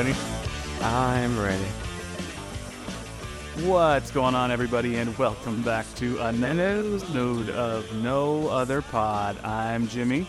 [0.00, 0.16] Ready?
[0.80, 1.62] I'm ready.
[3.66, 9.36] What's going on, everybody, and welcome back to another node of No Other Pod.
[9.44, 10.26] I'm Jimmy,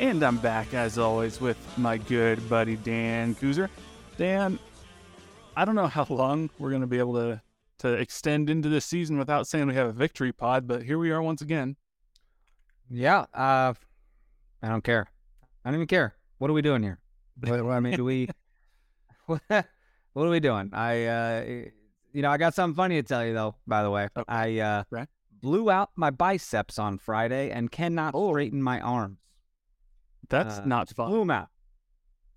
[0.00, 3.68] and I'm back as always with my good buddy Dan Kooser.
[4.18, 4.58] Dan,
[5.56, 7.40] I don't know how long we're going to be able to
[7.78, 11.12] to extend into this season without saying we have a victory pod, but here we
[11.12, 11.76] are once again.
[12.90, 13.26] Yeah.
[13.32, 13.74] Uh,
[14.64, 15.06] I don't care.
[15.64, 16.16] I don't even care.
[16.38, 16.98] What are we doing here?
[17.38, 18.30] What, I mean, do we?
[20.12, 20.70] What, are we doing?
[20.72, 21.44] I, uh,
[22.12, 23.54] you know, I got something funny to tell you though.
[23.66, 24.08] By the way.
[24.28, 25.08] I uh, Right.
[25.42, 29.18] blew out my biceps on Friday and cannot straighten my arms.
[30.30, 31.10] That's Uh, not fun.
[31.10, 31.48] Blew 'em out.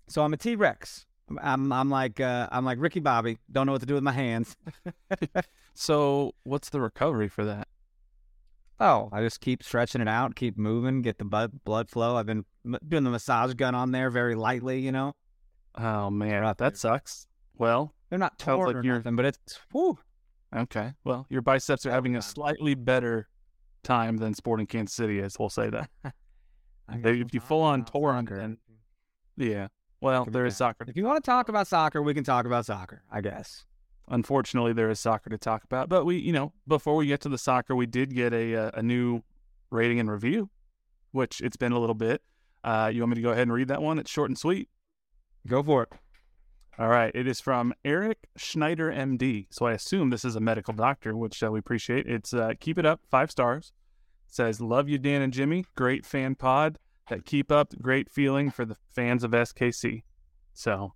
[0.08, 1.06] So I'm a T Rex.
[1.40, 3.38] I'm, I'm, like, uh, I'm like Ricky Bobby.
[3.50, 4.56] Don't know what to do with my hands.
[5.74, 7.66] So, what's the recovery for that?
[8.78, 12.16] Oh, I just keep stretching it out, keep moving, get the blood blood flow.
[12.16, 15.14] I've been m- doing the massage gun on there very lightly, you know.
[15.76, 16.76] Oh man, that dude.
[16.76, 17.26] sucks.
[17.56, 19.38] Well, They're not torn like or you're- nothing, but it's
[19.72, 19.98] whew.
[20.54, 20.94] okay.
[21.04, 23.28] Well, your biceps are having a slightly better
[23.82, 25.38] time than Sporting Kansas City is.
[25.38, 25.90] We'll say that.
[26.92, 28.36] They- if you full on tore soccer.
[28.36, 28.58] then-
[29.36, 29.68] Yeah.
[30.00, 30.86] Well, there is soccer.
[30.88, 33.02] If you want to talk about soccer, we can talk about soccer.
[33.12, 33.64] I guess.
[34.08, 35.88] Unfortunately, there is soccer to talk about.
[35.88, 38.70] But we, you know, before we get to the soccer, we did get a uh,
[38.74, 39.22] a new
[39.70, 40.50] rating and review,
[41.12, 42.22] which it's been a little bit.
[42.64, 43.98] Uh, you want me to go ahead and read that one?
[44.00, 44.68] It's short and sweet.
[45.46, 45.88] Go for it.
[46.78, 47.12] All right.
[47.14, 49.46] It is from Eric Schneider, MD.
[49.50, 52.06] So I assume this is a medical doctor, which uh, we appreciate.
[52.06, 53.72] It's uh, keep it up, five stars.
[54.26, 55.64] says, Love you, Dan and Jimmy.
[55.76, 56.78] Great fan pod.
[57.08, 57.74] That keep up.
[57.82, 60.04] Great feeling for the fans of SKC.
[60.54, 60.94] So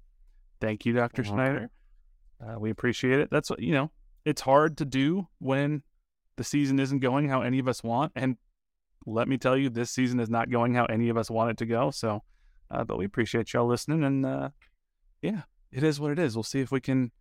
[0.61, 1.23] thank you, Dr.
[1.23, 1.31] Okay.
[1.31, 1.71] Schneider.
[2.41, 3.29] Uh, we appreciate it.
[3.31, 3.91] That's what, you know,
[4.25, 5.83] it's hard to do when
[6.37, 8.13] the season isn't going how any of us want.
[8.17, 8.37] And
[9.07, 11.57] let me tell you, this season is not going how any of us want it
[11.59, 11.91] to go.
[11.91, 12.23] So,
[12.75, 14.05] uh, but we appreciate y'all listening.
[14.05, 14.51] And uh,
[15.23, 15.43] yeah,
[15.73, 16.37] it is what it is.
[16.37, 17.13] We'll see if we can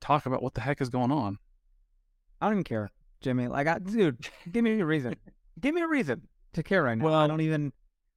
[0.00, 1.38] talk about what the heck is going on.
[2.40, 2.90] I don't even care,
[3.20, 3.48] Jimmy.
[3.48, 5.14] Like, I, dude, give me a reason.
[5.60, 6.22] give me a reason
[6.54, 7.04] to care right now.
[7.04, 7.72] Well, I don't even.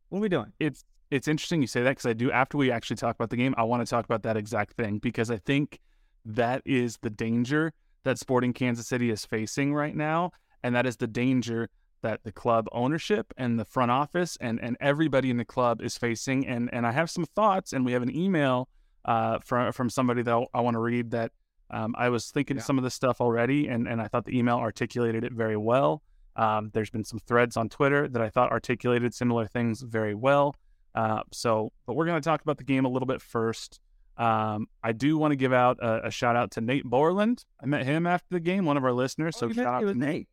[0.09, 0.51] What are we doing?
[0.59, 2.31] It's it's interesting you say that because I do.
[2.31, 4.97] After we actually talk about the game, I want to talk about that exact thing
[4.97, 5.79] because I think
[6.25, 7.73] that is the danger
[8.03, 10.31] that Sporting Kansas City is facing right now,
[10.63, 11.69] and that is the danger
[12.01, 15.97] that the club ownership and the front office and and everybody in the club is
[15.97, 16.45] facing.
[16.47, 18.69] And and I have some thoughts, and we have an email
[19.06, 21.31] uh, from from somebody that I want to read that.
[21.71, 22.63] Um, I was thinking Yeah.
[22.63, 26.01] some of this stuff already, and, and I thought the email articulated it very well.
[26.35, 30.56] Um, there's been some threads on Twitter that I thought articulated similar things very well.
[30.95, 33.79] Uh, so, but we're going to talk about the game a little bit first.
[34.18, 37.45] Um, I do want to give out a, a shout out to Nate Borland.
[37.62, 39.38] I met him after the game, one of our listeners.
[39.38, 39.97] So Oh, you shout out to Nate.
[39.97, 40.27] Nate.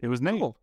[0.00, 0.40] It was Nate.
[0.40, 0.56] Cool.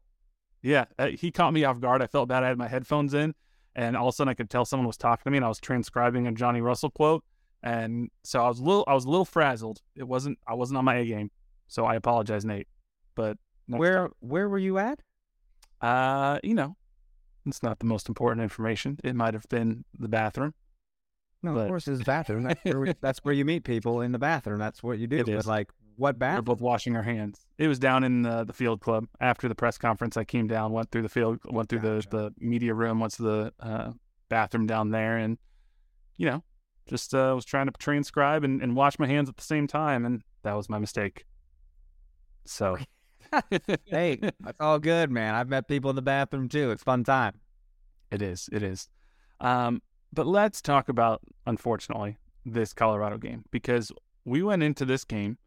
[0.62, 2.02] Yeah, uh, he caught me off guard.
[2.02, 2.44] I felt bad.
[2.44, 3.34] I had my headphones in,
[3.76, 5.50] and all of a sudden I could tell someone was talking to me, and I
[5.50, 7.24] was transcribing a Johnny Russell quote,
[7.64, 9.82] and so I was a little, I was a little frazzled.
[9.96, 11.32] It wasn't, I wasn't on my A game,
[11.68, 12.68] so I apologize, Nate.
[13.16, 15.00] But Where Where were you at?
[15.82, 16.76] uh, you know,
[17.46, 19.00] It's not the most important information.
[19.04, 20.54] It might have been the bathroom.
[21.42, 22.44] No, But- of course it's bathroom.
[22.44, 24.60] That's where, we, that's where you meet people in the bathroom.
[24.60, 25.18] That's what you do.
[25.20, 25.70] It But like,
[26.00, 27.46] what We're both washing our hands.
[27.58, 30.18] It was down in the, the field club after the press conference.
[30.18, 32.10] I came down, went through the field, went through Gotcha.
[32.10, 33.92] the, the media room, went to the uh,
[34.30, 35.38] bathroom down there, and
[36.18, 36.44] you know,
[36.88, 40.06] just uh, was trying to transcribe and, and wash my hands at the same time,
[40.06, 41.26] and that was my mistake.
[42.46, 42.78] So,
[43.86, 45.36] Hey, that's all good, man.
[45.36, 46.72] I've met people in the bathroom too.
[46.72, 47.40] It's fun time.
[48.12, 48.50] It is.
[48.52, 48.90] It is.
[49.40, 49.82] Um,
[50.12, 53.92] but let's talk about, unfortunately, this Colorado game because
[54.26, 55.38] we went into this game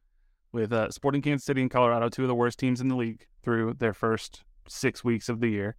[0.52, 3.26] with uh, Sporting Kansas City and Colorado, two of the worst teams in the league
[3.42, 5.76] through their first six weeks of the year.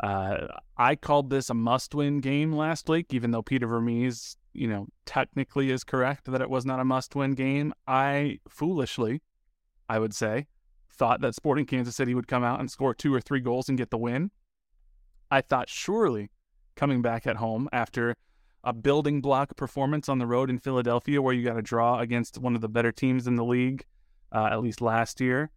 [0.00, 4.88] Uh, I called this a must-win game last week, even though Peter Vermes, you know,
[5.06, 7.72] technically is correct that it was not a must-win game.
[7.86, 9.22] I foolishly,
[9.88, 10.46] I would say,
[10.90, 13.78] thought that Sporting Kansas City would come out and score two or three goals and
[13.78, 14.32] get the win.
[15.30, 16.30] I thought surely
[16.74, 18.16] coming back at home after
[18.64, 22.38] a building block performance on the road in Philadelphia, where you got a draw against
[22.38, 23.84] one of the better teams in the league,
[24.32, 25.50] uh, at least last year,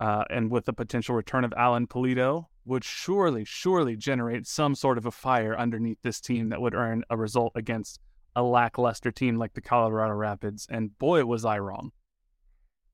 [0.00, 4.96] uh, and with the potential return of Alan Pulido, would surely, surely generate some sort
[4.96, 8.00] of a fire underneath this team that would earn a result against
[8.36, 10.66] a lackluster team like the Colorado Rapids.
[10.70, 11.92] And boy, was I wrong.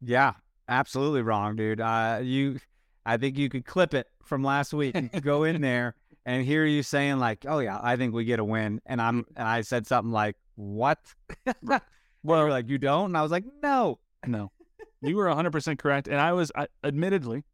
[0.01, 0.35] Yeah,
[0.69, 1.81] absolutely wrong, dude.
[1.81, 2.59] Uh, you,
[3.07, 4.97] I think you could clip it from last week.
[5.23, 5.95] Go in there
[6.27, 9.25] and hear you saying like, "Oh yeah, I think we get a win," and I'm
[9.25, 9.29] mm.
[9.37, 10.99] and I said something like, "What?"
[12.23, 14.53] well, like, "You don't," and I was like, "No." No,
[15.03, 16.09] you were 100% correct.
[16.09, 17.45] And I was, I, admittedly,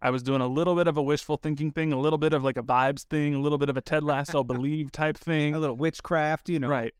[0.00, 2.42] I was doing a little bit of a wishful thinking thing, a little bit of
[2.42, 5.58] like a vibes thing, a little bit of a Ted Lasso believe type thing, A
[5.58, 6.68] little witchcraft, you know.
[6.68, 6.94] Right.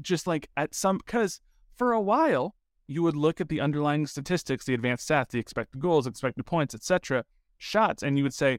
[0.00, 1.40] Just like at some, because
[1.76, 2.54] for a while,
[2.86, 6.74] you would look at the underlying statistics, the advanced stats, the expected goals, expected points,
[6.74, 7.24] etc.,
[7.58, 8.58] shots, and you would say,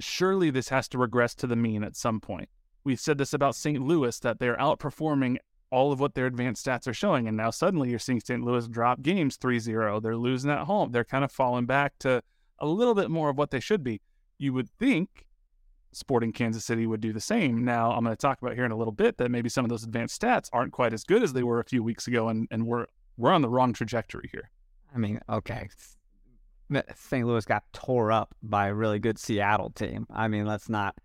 [0.00, 2.48] surely this has to regress to the mean at some point.
[2.84, 3.80] We've said this about St.
[3.80, 5.38] Louis that they're outperforming
[5.70, 7.26] all of what their advanced stats are showing.
[7.26, 8.44] And now suddenly you're seeing St.
[8.44, 10.00] Louis drop games 3 0.
[10.00, 10.92] They're losing at home.
[10.92, 12.22] They're kind of falling back to
[12.58, 14.00] a little bit more of what they should be.
[14.38, 15.26] You would think
[15.92, 17.64] Sporting Kansas City would do the same.
[17.64, 19.68] Now, I'm going to talk about here in a little bit that maybe some of
[19.68, 22.48] those advanced stats aren't quite as good as they were a few weeks ago, and,
[22.50, 22.86] and we're,
[23.16, 24.50] we're on the wrong trajectory here.
[24.94, 25.68] I mean, okay.
[26.94, 27.26] St.
[27.26, 30.06] Louis got tore up by a really good Seattle team.
[30.10, 30.96] I mean, let's not,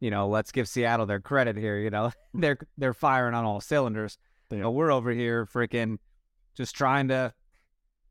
[0.00, 1.78] you know, let's give Seattle their credit here.
[1.78, 4.18] You know, they're they're firing on all cylinders.
[4.48, 5.98] They But we're over here freaking
[6.54, 7.32] just trying to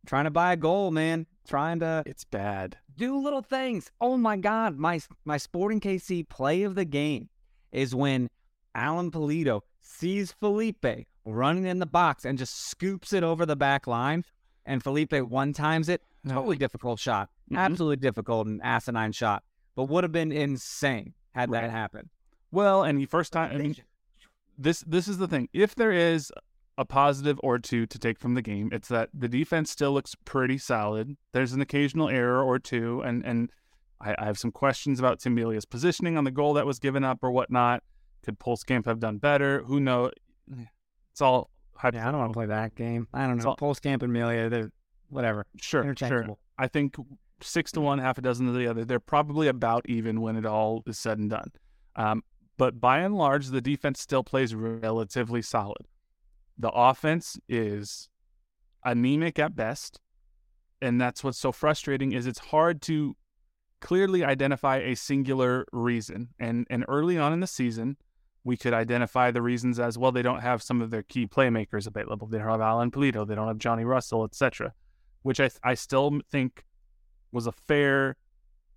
[0.05, 1.27] trying to buy a goal, man.
[1.47, 2.77] Trying to It's bad.
[2.95, 3.91] do little things.
[3.99, 7.29] Oh my God, my my Sporting KC play of the game
[7.71, 8.29] is when
[8.75, 10.85] Alan Pulido sees Felipe
[11.25, 14.23] running in the box and just scoops it over the back line,
[14.65, 16.01] and Felipe one times it.
[16.27, 17.57] Totally difficult shot, Mhm.
[17.57, 19.43] absolutely difficult and asinine shot,
[19.75, 21.61] but would have been insane had Right.
[21.61, 22.09] that happened.
[22.51, 23.75] Well, and he first time, I mean,
[24.57, 25.49] this this is the thing.
[25.53, 26.31] If there is
[26.77, 30.15] a positive or two to take from the game, it's that the defense still looks
[30.25, 31.17] pretty solid.
[31.31, 33.51] There's an occasional error or two, and and
[33.99, 37.03] I, I have some questions about Tim Melia's positioning on the goal that was given
[37.03, 37.83] up or whatnot.
[38.23, 39.63] Could Pulskamp have done better?
[39.63, 40.11] Who knows?
[41.11, 41.49] It's all
[41.83, 43.07] Yeah, I don't want to play that game.
[43.13, 43.49] I don't know.
[43.49, 44.71] all- Pulskamp and Melia, they're
[45.11, 45.45] whatever.
[45.57, 46.37] sure, sure.
[46.57, 46.95] I think
[47.43, 48.85] six to one, half a dozen to the other.
[48.85, 51.51] They're probably about even when it all is said and done.
[51.95, 52.23] Um,
[52.57, 55.87] but by and large, the defense still plays relatively solid.
[56.57, 58.09] The offense is
[58.85, 59.99] anemic at best,
[60.81, 62.11] and that's what's so frustrating.
[62.11, 63.15] Is it's hard to
[63.79, 66.29] clearly identify a singular reason.
[66.39, 67.97] And and early on in the season,
[68.43, 70.11] we could identify the reasons as well.
[70.11, 72.27] They don't have some of their key playmakers available.
[72.27, 73.27] They don't have Alan Pulido.
[73.27, 74.73] They don't have Johnny Russell, etc
[75.23, 76.65] which I I still think
[77.31, 78.17] was a fair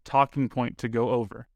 [0.05, 1.49] talking point to go over.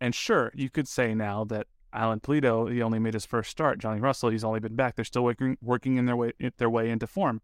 [0.00, 3.78] And sure, you could say now that Alan Pulido he only made his first start.
[3.78, 4.96] Johnny Russell he's only been back.
[4.96, 7.40] They're still working working in their way their way into form.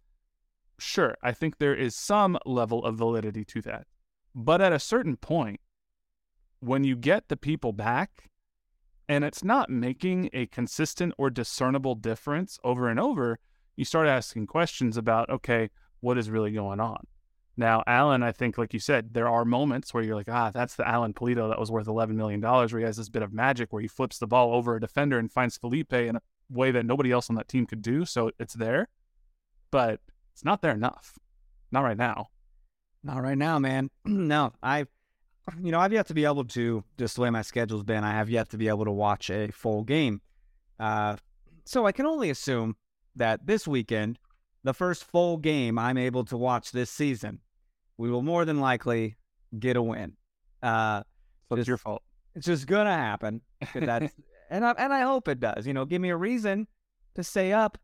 [0.79, 3.87] Sure, I think there is some level of validity to that.
[4.35, 5.61] But at a certain point,
[6.61, 8.31] when you get the people back
[9.09, 13.39] and it's not making a consistent or discernible difference over and over,
[13.77, 15.71] you start asking questions about, okay,
[16.05, 17.07] what is really going on?
[17.57, 20.75] Now, Alan, I think, like you said, there are moments where you're like, ah, that's
[20.75, 23.73] the Alan Pulido that was worth $11 million, where he has this bit of magic
[23.73, 26.85] where he flips the ball over a defender and finds Felipe in a way that
[26.85, 28.05] nobody else on that team could do.
[28.05, 28.89] So it's there,
[29.71, 30.01] but
[30.33, 31.19] it's not there enough.
[31.71, 32.27] Not right now.
[33.03, 33.89] Not right now, man.
[34.05, 34.89] no, I've,
[35.63, 38.13] you know, I've yet to be able to, just the way my schedule's been, I
[38.13, 40.21] have yet to be able to watch a full game.
[40.79, 41.17] Uh,
[41.65, 42.77] so I can only assume
[43.15, 44.19] that this weekend,
[44.65, 47.41] the first full game I'm able to watch this season,
[47.99, 49.17] we will more than likely
[49.59, 50.17] get a win.
[50.63, 51.03] Uh,
[51.49, 52.03] So it's Just- your fault.
[52.35, 53.43] It's just gonna happen.
[53.75, 54.13] That's
[54.51, 55.67] and I and I hope it does.
[55.69, 56.67] You know, give me a reason
[57.15, 57.79] to stay up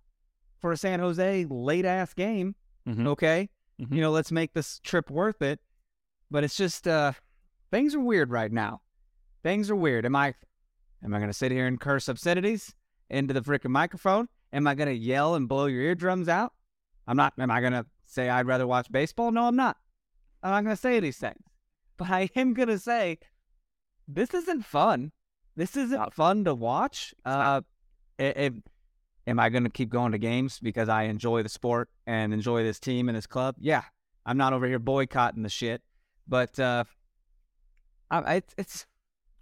[0.58, 2.56] for a San Jose late ass game.
[2.88, 3.06] Mhm.
[3.06, 3.48] Okay,
[3.80, 3.94] Mhm.
[3.94, 5.60] you know, let's make this trip worth it.
[6.32, 7.12] But it's just uh,
[7.70, 8.80] things are weird right now.
[9.44, 10.04] Things are weird.
[10.04, 10.34] Am I
[11.04, 12.74] am I gonna sit here and curse obscenities
[13.08, 14.28] into the freaking microphone?
[14.52, 16.52] Am I gonna yell and blow your eardrums out?
[17.06, 17.32] I'm not.
[17.38, 19.30] Am I gonna say I'd rather watch baseball?
[19.32, 19.76] No, I'm not.
[20.42, 21.42] I'm not gonna say these things.
[21.96, 23.18] But I am gonna say
[24.08, 25.12] this isn't fun.
[25.56, 27.14] This isn't fun to watch.
[27.24, 27.60] Uh,
[28.18, 28.54] i- if,
[29.26, 32.62] am I going to keep going to games because I enjoy the sport and enjoy
[32.62, 33.56] this team and this club?
[33.58, 33.82] Yeah,
[34.24, 35.82] I'm not over here boycotting the shit,
[36.26, 36.84] but uh,
[38.10, 38.86] I, it's, it's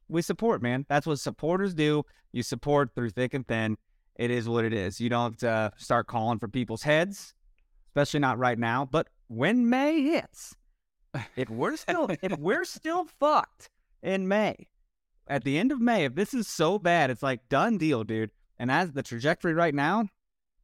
[0.09, 0.87] we support, man.
[0.88, 2.05] That's what supporters do.
[2.33, 3.77] You support through thick and thin.
[4.17, 5.00] It is what it is.
[5.00, 7.35] You don't uh, start calling for people's heads,
[7.99, 8.88] especially not right now.
[8.90, 10.55] But when May hits,
[11.37, 13.71] if we're still if we're still fucked
[14.02, 14.69] in May,
[15.26, 18.31] at the end of May, if this is so bad, it's like done deal, dude.
[18.59, 20.09] And as the trajectory right now,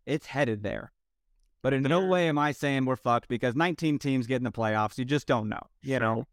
[0.07, 0.93] it's headed there.
[1.63, 4.53] But in no way am I saying we're fucked because 19 teams get in the
[4.53, 4.99] playoffs.
[4.99, 5.63] You just don't know.
[5.83, 6.27] You know,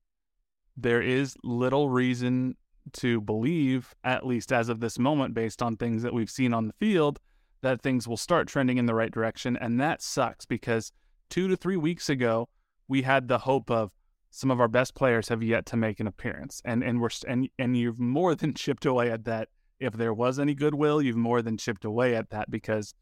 [0.76, 2.58] there is little reason
[2.94, 6.68] to believe, at least as of this moment, based on things that we've seen on
[6.68, 7.20] the field,
[7.62, 9.58] that things will start trending in the right direction.
[9.58, 10.92] And that sucks because
[11.30, 12.50] two to three weeks ago,
[12.88, 13.92] we had the hope of
[14.32, 16.62] some of our best players have yet to make an appearance.
[16.66, 19.50] And and we're and and you've more than chipped away at that.
[19.80, 22.94] If there was any goodwill, you've more than chipped away at that because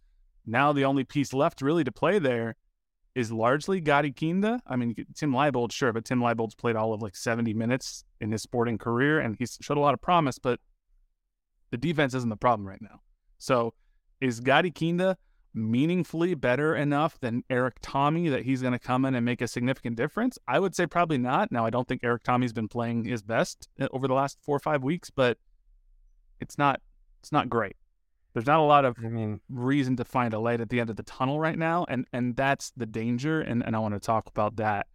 [0.45, 2.55] now the only piece left really to play there
[3.15, 4.61] is largely Gadi Kinda.
[4.65, 8.31] I mean, Tim Leibold, sure, but Tim Leibold's played all of like 70 minutes in
[8.31, 10.59] his sporting career and he's showed a lot of promise, but
[11.71, 13.01] the defense isn't the problem right now.
[13.37, 13.73] So
[14.21, 15.17] is Gadi Kinda
[15.53, 19.47] meaningfully better enough than Erik Thommy that he's going to come in and make a
[19.47, 20.37] significant difference?
[20.47, 21.51] I would say probably not.
[21.51, 24.55] Now, I don't think Erik Thommy's been playing his best uh, over the last four
[24.55, 25.37] or five weeks, but
[26.39, 26.81] it's not
[27.19, 27.75] it's not great.
[28.33, 30.89] There's not a lot of I mean, reason to find a light at the end
[30.89, 33.41] of the tunnel right now, and and that's the danger.
[33.41, 34.87] And and I want to talk about that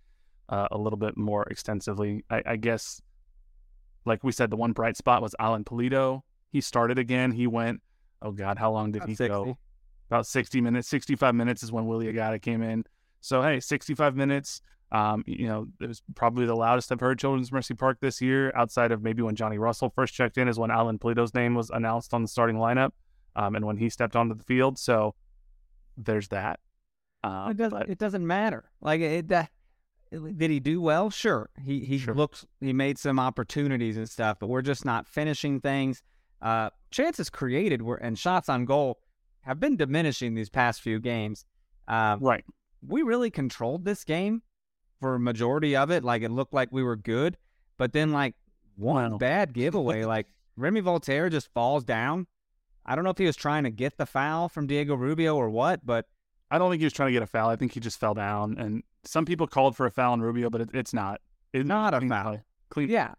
[0.49, 2.25] uh, a little bit more extensively.
[2.31, 3.03] I, I guess,
[4.05, 6.23] like we said, the one bright spot was Alan Pulido.
[6.53, 7.33] He started again.
[7.33, 7.83] He went.
[8.25, 9.29] Oh God, how long did about he 60.
[9.29, 9.59] go?
[10.11, 10.89] About 60 minutes.
[10.89, 12.85] 65 minutes is when Willy Agada came in.
[13.21, 14.61] So hey, 65 minutes.
[14.93, 18.53] Um, you know, it was probably the loudest I've heard Children's Mercy Park this year,
[18.55, 21.71] outside of maybe when Johnny Russell first checked in, is when Alan Pulido's name was
[21.71, 22.91] announced on the starting lineup
[23.37, 24.79] um, and when he stepped onto the field.
[24.79, 25.15] So
[25.97, 26.61] there's that.
[27.25, 27.79] Uh, it doesn't.
[27.79, 28.71] but It doesn't matter.
[28.81, 29.27] Like it.
[29.27, 31.11] Did he do well?
[31.11, 31.51] Sure.
[31.65, 32.15] He he Sure.
[32.15, 32.47] looks.
[32.61, 36.03] He made some opportunities and stuff, but we're just not finishing things.
[36.41, 38.99] Uh, chances created were and shots on goal
[39.43, 41.45] have been diminishing these past few games.
[41.89, 42.45] Um, right.
[42.87, 44.43] we really controlled this game
[45.01, 46.05] for a majority of it.
[46.05, 47.37] Like it looked like we were good,
[47.77, 48.35] but then like
[48.77, 49.19] one Wow.
[49.19, 52.27] bad giveaway, like Remy Walter just falls down.
[52.87, 55.51] I don't know if he was trying to get the foul from Diego Rubio or
[55.51, 56.07] what, but
[56.51, 57.49] I don't think he was trying to get a foul.
[57.49, 58.57] I think he just fell down.
[58.59, 61.21] And some people called for a foul on Rubio, but it, it's not.
[61.53, 62.41] It's Not a foul.
[62.71, 62.89] Clean.
[62.89, 63.15] yeah.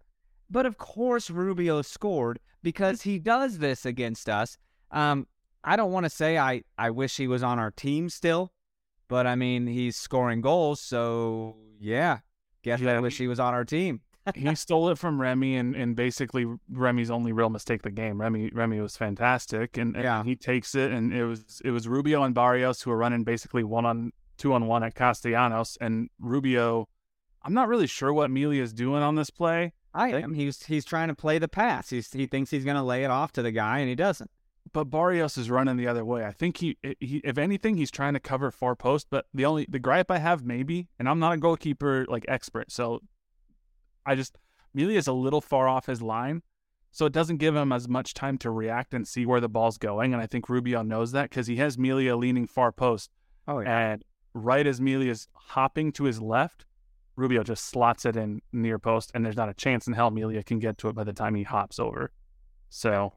[0.49, 4.57] But of course Rubio scored because he does this against us.
[4.91, 5.27] Um,
[5.63, 8.51] I don't want to say I, I wish he was on our team still,
[9.07, 12.19] but I mean he's scoring goals, so yeah.
[12.63, 14.01] Guess I Yeah, wish he was on our team.
[14.35, 18.19] he stole it from Remy, and, and basically Remy's only real mistake of the game.
[18.19, 20.23] Remy Remy was fantastic, and, and Yeah.
[20.23, 23.63] he takes it, and it was it was Rubio and Barrios who were running basically
[23.63, 26.87] one on two on one at Castellanos, and Rubio.
[27.43, 29.73] I'm not really sure what Melia is doing on this play.
[29.95, 30.33] I am.
[30.33, 31.89] He's he's trying to play the pass.
[31.89, 34.29] He's he thinks he's going to lay it off to the guy, and he doesn't.
[34.73, 36.25] but Barrios is running the other way.
[36.25, 39.07] I think he, eh, he, if anything, he's trying to cover far post.
[39.09, 42.71] But the only the gripe I have maybe, and I'm not a goalkeeper like expert,
[42.71, 42.99] so
[44.05, 44.37] I just
[44.73, 46.41] Melia is a little far off his line,
[46.91, 49.77] so it doesn't give him as much time to react and see where the ball's
[49.77, 50.13] going.
[50.13, 53.11] And I think Rubio knows that because he has Melia leaning far post,
[53.47, 56.65] Oh and right as Melia is hopping to his left,
[57.15, 60.43] Rubio just slots it in near post, and there's not a chance in hell Melia
[60.43, 62.11] can get to it by the time he hops over.
[62.69, 63.13] So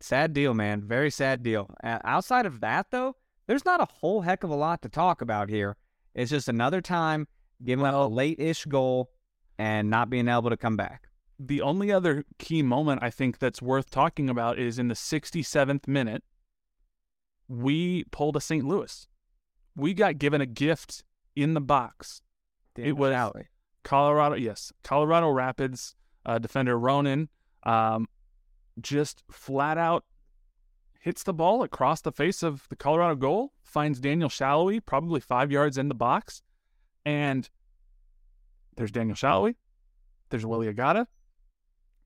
[0.00, 0.82] sad deal, man.
[0.82, 1.70] Very sad deal.
[1.84, 3.16] Uh, outside of that, though,
[3.46, 5.76] there's not a whole heck of a lot to talk about here.
[6.14, 7.28] It's just another time
[7.62, 9.10] giving up a late-ish goal
[9.58, 11.08] and not being able to come back.
[11.38, 15.86] the only other key moment I think that's worth talking about is in the 67th
[15.86, 16.24] minute,
[17.48, 18.64] we pulled a St.
[18.64, 19.06] Louis.
[19.74, 22.22] We got given a gift in the box.
[22.84, 23.48] It was Alley.
[23.84, 27.28] Colorado, yes, Colorado Rapids uh, defender Ronan
[27.62, 28.08] um,
[28.80, 30.04] just flat out
[31.06, 35.52] hits the ball across the face of the Colorado goal, finds Daniel Salloi probably five
[35.52, 36.42] yards in the box,
[37.04, 37.48] and
[38.76, 39.54] there's Daniel Salloi,
[40.30, 41.06] there's Willy Agada,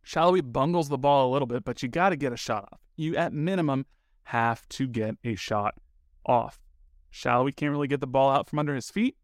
[0.04, 2.80] Salloi bungles the ball a little bit, but you got to get a shot off.
[2.94, 3.86] You, at minimum,
[4.24, 5.76] have to get a shot
[6.26, 6.60] off.
[7.10, 9.16] Salloi can't really get the ball out from under his feet.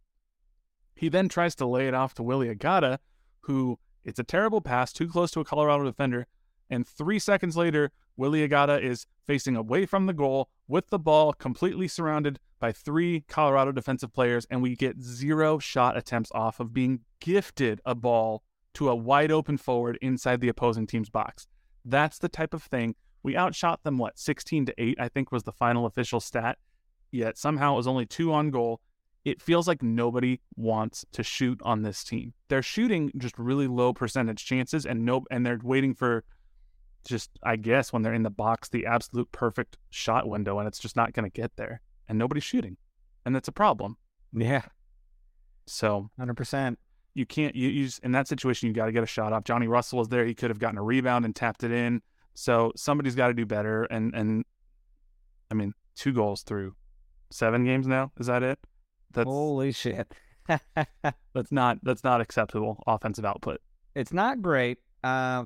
[0.97, 2.99] He then tries to lay it off to Willy Agada,
[3.41, 6.26] who it's a terrible pass, too close to a Colorado defender.
[6.71, 11.33] And three seconds later, Willy Agada is facing away from the goal with the ball
[11.33, 16.73] completely surrounded by three Colorado defensive players, and we get zero shot attempts off of
[16.73, 18.43] being gifted a ball
[18.75, 21.47] to a wide open forward inside the opposing team's box.
[21.85, 22.95] That's the type of thing.
[23.23, 26.59] We outshot them, what, 16 to 8, I think was the final official stat.
[27.11, 28.81] Yet somehow it was only two on goal.
[29.26, 32.33] It feels like nobody wants to shoot on this team.
[32.47, 36.23] They're shooting just really low percentage chances and no and they're waiting for
[37.04, 40.78] just I guess when they're in the box the absolute perfect shot window and it's
[40.78, 42.76] just not going to get there and nobody's shooting.
[43.25, 43.97] And that's a problem.
[44.33, 44.62] Yeah.
[45.66, 46.76] So, 100%.
[47.14, 49.42] You can't you use in that situation you got to get a shot off.
[49.42, 50.25] Johnny Russell was there.
[50.25, 52.00] He could have gotten a rebound and tapped it in.
[52.35, 54.45] So, somebody's got to do better and and
[55.50, 56.76] I mean, two goals through
[57.33, 58.12] seven games now.
[58.21, 58.61] Is that it?
[59.16, 60.12] That's holy shit.
[60.46, 63.61] that's not that's not acceptable offensive output.
[63.94, 64.78] It's not great.
[65.02, 65.44] Uh,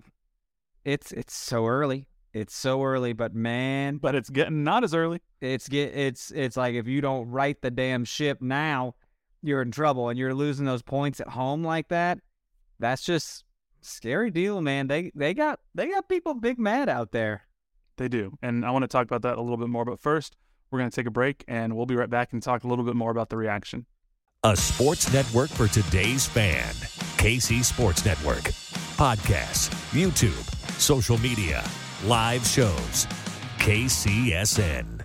[0.85, 2.07] it's it's so early.
[2.33, 5.21] It's so early, but man, but it's getting not as early.
[5.41, 8.95] It's get it's it's like if you don't right the damn ship now,
[9.43, 12.19] you're in trouble, and you're losing those points at home like that.
[12.79, 13.45] That's just
[13.83, 14.87] scary deal, man.
[14.87, 17.47] They they got they got people big mad out there.
[17.97, 19.85] They do, and I want to talk about that a little bit more.
[19.85, 20.37] But first,
[20.71, 22.85] we're going to take a break, and we'll be right back and talk a little
[22.85, 23.87] bit more about the reaction.
[24.45, 26.73] A sports network for today's fan.
[27.19, 28.45] KC Sports Network.
[28.97, 31.63] Podcasts, YouTube, social media,
[32.05, 33.07] live shows.
[33.59, 35.05] KCSN.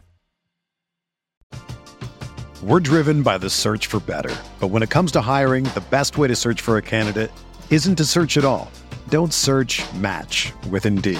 [2.63, 4.33] We're driven by the search for better.
[4.59, 7.31] But when it comes to hiring, the best way to search for a candidate
[7.69, 8.71] isn't to search at all.
[9.09, 11.19] Don't search match with Indeed.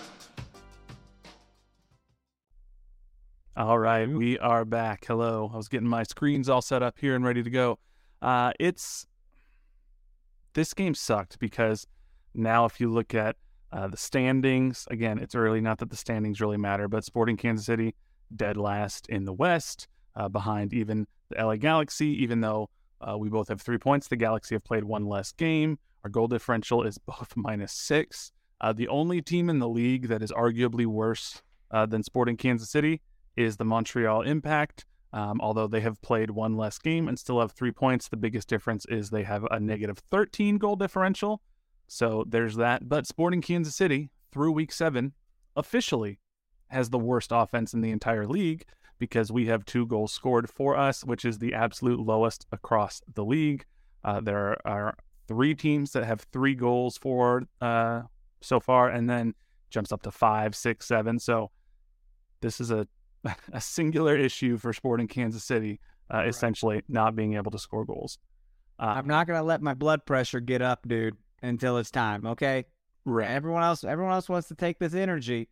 [3.57, 5.03] All right, we are back.
[5.05, 5.51] Hello.
[5.53, 7.79] I was getting my screens all set up here and ready to go.
[8.21, 9.05] Uh, it's
[10.53, 11.85] this game sucked because
[12.33, 13.35] now if you look at
[13.73, 15.59] uh, the standings, again, it's early.
[15.59, 17.93] Not that the standings really matter, but Sporting Kansas City
[18.33, 22.23] dead last in the West, uh, behind even the LA Galaxy.
[22.23, 22.69] Even though
[23.01, 25.77] uh, we both have three points, the Galaxy have played one less game.
[26.05, 28.31] Our goal differential is both minus six.
[28.61, 32.69] Uh, the only team in the league that is arguably worse uh, than Sporting Kansas
[32.69, 33.01] City
[33.35, 34.85] is the Montreal Impact.
[35.13, 38.47] Um, although they have played one less game and still have three points, the biggest
[38.47, 41.41] difference is they have a negative 13 goal differential.
[41.87, 42.87] So there's that.
[42.87, 45.13] But Sporting Kansas City, through week seven,
[45.55, 46.19] officially
[46.69, 48.63] has the worst offense in the entire league
[48.97, 53.25] because we have two goals scored for us, which is the absolute lowest across the
[53.25, 53.65] league.
[54.05, 54.95] Uh, there are
[55.27, 58.03] three teams that have three goals for uh,
[58.41, 59.33] so far, and then
[59.69, 61.19] jumps up to five, six, seven.
[61.19, 61.51] So
[62.41, 62.87] this is a
[63.53, 65.79] a singular issue for Sporting Kansas City,
[66.13, 66.27] uh, right.
[66.27, 68.17] essentially not being able to score goals.
[68.79, 72.25] Uh, I'm not gonna let my blood pressure get up, dude, until it's time.
[72.25, 72.65] Okay.
[73.05, 73.29] Right.
[73.29, 75.49] Everyone else, everyone else wants to take this energy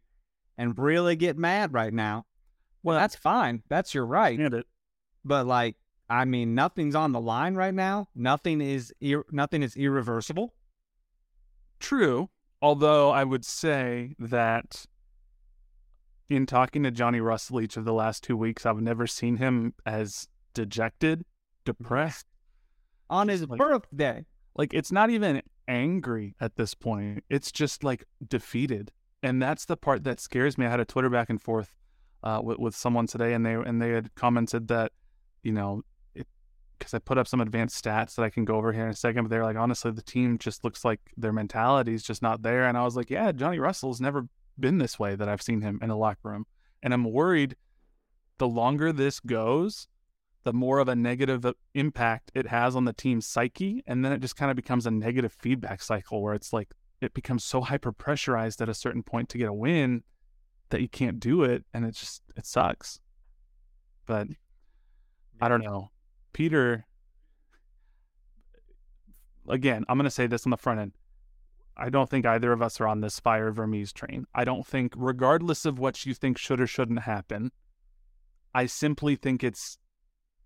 [0.58, 2.26] and really get mad right now.
[2.84, 3.64] Well, that's fine.
[3.70, 4.40] That's your right.
[4.40, 4.66] It.
[5.26, 5.76] But like,
[6.10, 8.08] I mean, nothing's on the line right now.
[8.16, 10.54] Nothing is ir- nothing is irreversible.
[11.80, 12.30] True.
[12.62, 14.86] Although I would say that
[16.30, 19.74] in talking to Johnny Russell each of the last two weeks, I've never seen him
[19.86, 21.26] as dejected,
[21.66, 22.26] depressed.
[23.10, 24.26] On his like, birthday.
[24.56, 27.24] Like it's not even angry at this point.
[27.30, 28.92] It's just like defeated.
[29.24, 30.66] And that's the part that scares me.
[30.66, 31.76] I had a Twitter back and forth
[32.24, 34.92] uh, with, with someone today and they and they had commented that,
[35.42, 35.82] you know,
[36.78, 38.96] because I put up some advanced stats that I can go over here in a
[38.96, 42.42] second, but they're like, honestly, the team just looks like their mentality is just not
[42.42, 42.66] there.
[42.66, 44.28] And I was like, yeah, Johnny Russell's never
[44.60, 46.46] been this way that I've seen him in a locker room.
[46.82, 47.56] And I'm worried
[48.38, 49.88] the longer this goes,
[50.44, 53.84] the more of a negative uh, impact it has on the team's psyche.
[53.86, 57.14] And then it just kind of becomes a negative feedback cycle where it's like it
[57.14, 60.04] becomes so hyper pressurized at a certain point to get a win
[60.70, 61.66] that you can't do it.
[61.74, 63.00] And it just, it sucks.
[64.06, 64.28] But
[65.42, 65.92] I don't know.
[66.34, 66.86] Peter,
[69.48, 70.92] again, I'm going to say this on the front end.
[71.78, 74.26] I don't think either of us are on this fire Vermes train.
[74.36, 77.52] I don't think, regardless of what you think should or shouldn't happen,
[78.54, 79.78] I simply think it's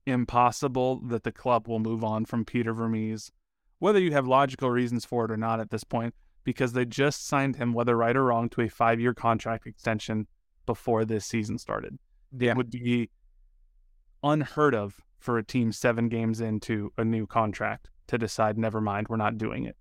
[0.06, 3.32] impossible that the club will move on from Peter Vermes,
[3.80, 7.26] whether you have logical reasons for it or not at this point, because they just
[7.26, 10.28] signed him, whether right or wrong, to a five year contract extension
[10.66, 11.98] before this season started.
[12.38, 12.52] Yeah.
[12.52, 13.10] It would be
[14.22, 19.08] unheard of for a team seven games into a new contract to decide, never mind,
[19.08, 19.78] we're not doing it.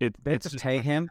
[0.00, 1.10] It They it's just pay him.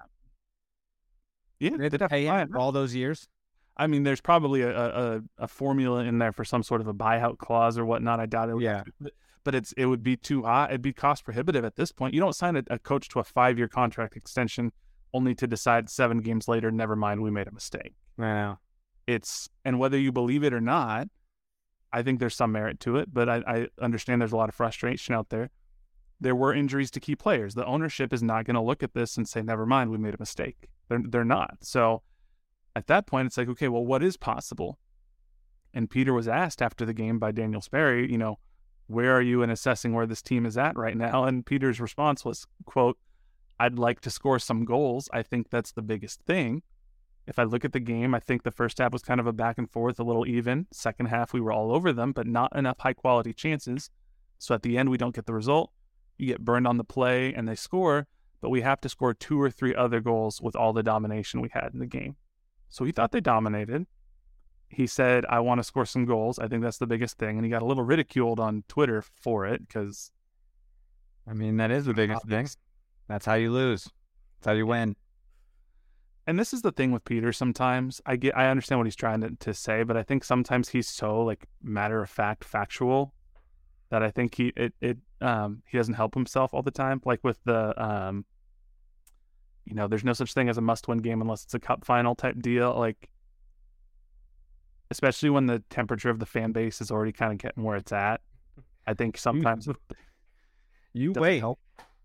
[1.59, 3.27] Yeah, They to pay him all those years.
[3.75, 6.93] I mean, there's probably a, a, a formula in there for some sort of a
[6.93, 8.19] buyout clause or whatnot.
[8.19, 8.55] I doubt it.
[8.55, 8.83] Would Yeah.
[8.99, 10.65] but- but it's it would be too high.
[10.67, 12.13] It'd be cost prohibitive at this point.
[12.13, 14.73] You don't sign a, a coach to a five year contract extension
[15.13, 17.93] only to decide seven games later, never mind, we made a mistake.
[18.19, 18.59] I know.
[19.07, 21.07] It's and whether you believe it or not,
[21.93, 23.13] I think there's some merit to it.
[23.13, 25.49] But I, I understand there's a lot of frustration out there.
[26.19, 27.53] There were injuries to key players.
[27.53, 30.15] The ownership is not going to look at this and say, "Never mind, we made
[30.15, 31.57] a mistake." They're they're not.
[31.61, 32.01] So
[32.77, 34.77] at that point, it's like, okay, well, what is possible?
[35.73, 38.37] And Peter was asked after the game by Daniel Sperry, you know,
[38.85, 41.23] where are you in assessing where this team is at right now?
[41.23, 42.99] And Peter's response was, quote,
[43.59, 45.09] I'd like to score some goals.
[45.11, 46.61] I think that's the biggest thing.
[47.25, 49.33] If I look at the game, I think the first half was kind of a
[49.33, 50.67] back and forth, a little even.
[50.71, 53.89] Second half, we were all over them, but not enough high quality chances.
[54.37, 55.71] So at the end, we don't get the result.
[56.17, 58.07] You get burned on the play and they score,
[58.41, 61.49] but we have to score two or three other goals with all the domination we
[61.51, 62.15] had in the game.
[62.69, 63.85] So he thought they dominated.
[64.69, 66.39] He said, I want to score some goals.
[66.39, 67.37] I think that's the biggest thing.
[67.37, 70.11] And he got a little ridiculed on Twitter for it because
[71.29, 72.47] I mean, that is the biggest thing.
[73.07, 73.89] That's how you lose.
[74.39, 74.95] That's how you win.
[76.25, 78.01] and this is the thing with Peter sometimes.
[78.05, 80.89] I get I understand what he's trying to, to say, but I think sometimes he's
[80.89, 83.13] so like matter of fact factual
[83.89, 87.01] that I think he it, it um he doesn't help himself all the time.
[87.05, 88.25] Like with the um
[89.65, 91.85] you know, there's no such thing as a must win game unless it's a cup
[91.85, 92.73] final type deal.
[92.77, 93.09] Like
[94.89, 97.91] especially when the temperature of the fan base is already kind of getting where it's
[97.91, 98.21] at.
[98.85, 99.67] I think sometimes
[100.93, 101.39] You wait.
[101.39, 101.59] help.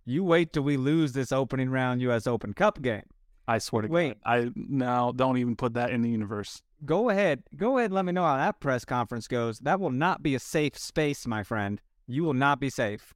[0.05, 2.27] You wait till we lose this opening round U.S.
[2.27, 3.05] Open Cup game.
[3.47, 4.17] I swear to Wait.
[4.25, 6.61] God, I no, don't even put that in the universe.
[6.85, 7.43] Go ahead.
[7.57, 9.59] Go ahead and let me know how that press conference goes.
[9.61, 11.81] That will not be a safe space, my friend.
[12.07, 13.15] You will not be safe.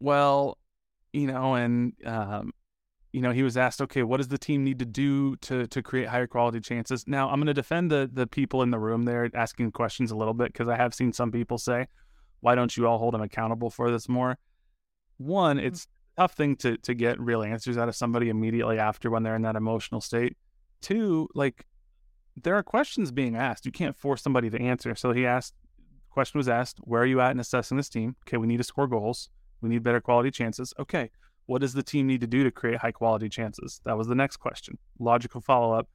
[0.00, 0.58] Well,
[1.12, 2.52] you know, and um,
[3.12, 5.82] you know, he was asked, okay, what does the team need to do to to
[5.82, 7.06] create higher quality chances?
[7.06, 10.16] Now, I'm going to defend the the people in the room there asking questions a
[10.16, 11.86] little bit because I have seen some people say,
[12.40, 14.36] why don't you all hold him accountable for this more?
[15.18, 19.10] One, it's a tough thing to to get real answers out of somebody immediately after
[19.10, 20.36] when they're in that emotional state.
[20.80, 21.64] Two, like
[22.42, 23.66] there are questions being asked.
[23.66, 24.94] You can't force somebody to answer.
[24.94, 25.54] So he asked,
[26.10, 28.16] question was asked, where are you at in assessing this team?
[28.26, 29.30] Okay, we need to score goals.
[29.60, 30.74] We need better quality chances.
[30.78, 31.10] Okay,
[31.46, 33.80] what does the team need to do to create high quality chances?
[33.84, 34.78] That was the next question.
[34.98, 35.88] Logical follow up.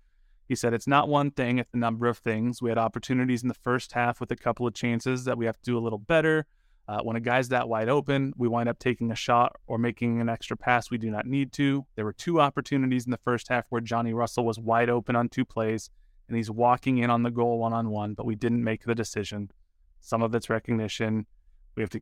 [0.48, 2.62] He said it's not one thing, it's a number of things.
[2.62, 5.58] We had opportunities in the first half with a couple of chances that we have
[5.58, 6.48] to do a little better.
[6.88, 10.20] Uh, when a guy's that wide open, we wind up taking a shot or making
[10.20, 11.86] an extra pass we do not need to.
[11.96, 15.30] There were two opportunities in the first half where Johnny Russell was wide open on
[15.30, 15.92] two plays
[16.30, 18.96] and he's walking in on the goal one on one, but we didn't make the
[18.96, 19.52] decision.
[20.00, 21.26] Some of it's recognition.
[21.76, 22.02] We have to,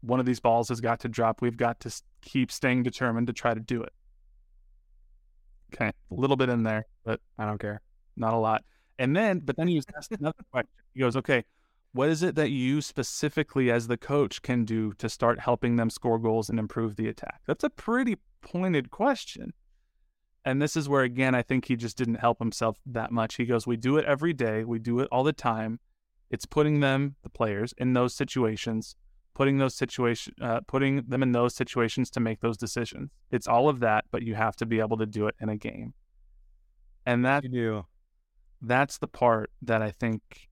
[0.00, 1.42] one of these balls has got to drop.
[1.42, 3.92] We've got to keep staying determined to try to do it.
[5.74, 7.80] Okay, a little bit in there, but I don't care.
[8.16, 8.64] not a lot.
[8.98, 10.70] And then, but then he was asked another question.
[10.94, 11.44] He goes, okay,
[11.92, 15.90] what is it that you specifically as the coach can do to start helping them
[15.90, 17.40] score goals and improve the attack?
[17.46, 19.52] That's a pretty pointed question.
[20.46, 23.34] And this is where, again, I think he just didn't help himself that much.
[23.34, 25.80] He goes, we do it every day, we do it all the time.
[26.30, 28.94] It's putting them, the players, in those situations,
[29.34, 33.10] putting those situation, uh, putting them in those situations to make those decisions.
[33.32, 35.56] It's all of that, but you have to be able to do it in a
[35.56, 35.94] game.
[37.04, 37.86] And that You do.
[38.62, 40.48] that's the part that I think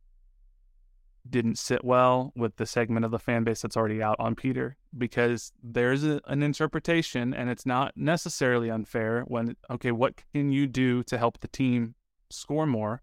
[1.28, 4.76] didn't sit well with the segment of the fan base that's already out on Peter
[4.96, 10.66] because there's a, an interpretation and it's not necessarily unfair when okay what can you
[10.66, 11.94] do to help the team
[12.30, 13.00] score more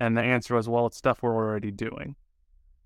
[0.00, 2.14] and the answer was well it's stuff we're already doing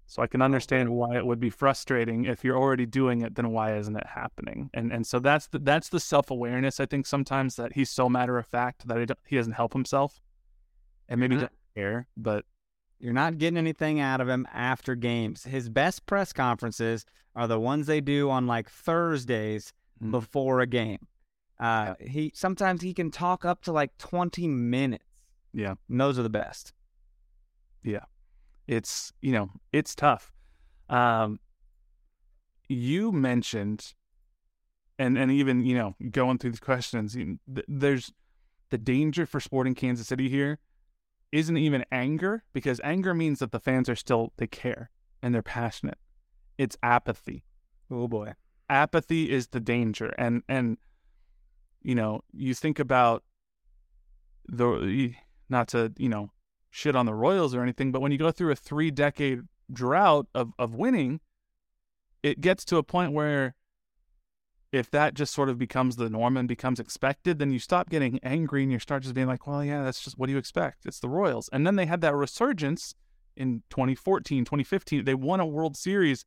[0.07, 0.45] So I can oh.
[0.45, 3.35] understand why it would be frustrating if you're already doing it.
[3.35, 4.69] Then why isn't it happening?
[4.75, 6.81] And and so that's the that's the self awareness.
[6.81, 10.21] I think sometimes that he's so matter of fact that he, he doesn't help himself,
[11.09, 11.45] and maybe mm-hmm.
[11.45, 12.09] doesn't care.
[12.17, 12.45] But
[13.03, 15.45] you're not getting anything out of him after games.
[15.45, 17.05] His best press conferences
[17.37, 20.11] are the ones they do on like Thursdays mm.
[20.11, 21.07] before a game.
[21.61, 25.05] Uh, he sometimes he can talk up to like 20 minutes.
[25.53, 26.73] Yeah, and those are the best.
[27.83, 28.05] Yeah
[28.67, 30.33] it's you know it's tough.
[30.89, 31.41] Um,
[32.69, 33.95] you mentioned,
[34.99, 38.13] and and even you know going through the questions, you th- there's
[38.71, 40.59] the danger for Sporting Kansas City here
[41.33, 44.91] isn't even anger because anger means that the fans are still they care
[45.23, 45.99] and they're passionate.
[46.59, 47.45] It's apathy.
[47.91, 48.35] Oh boy.
[48.69, 50.77] Apathy is the danger and and
[51.83, 53.25] you know, you think about
[54.49, 55.15] the
[55.49, 56.31] not to, you know,
[56.71, 59.41] shit on the Royals or anything, but when you go through a three decade
[59.73, 61.21] drought of, of winning,
[62.23, 63.55] it gets to a point where
[64.73, 68.19] if that just sort of becomes the norm and becomes expected, then you stop getting
[68.23, 70.87] angry and you start just being like, well, yeah, that's just what do you expect?
[70.87, 71.51] It's the Royals.
[71.53, 72.95] And then they had that resurgence
[73.37, 75.05] in 2014, 2015.
[75.05, 76.25] They won a World Series.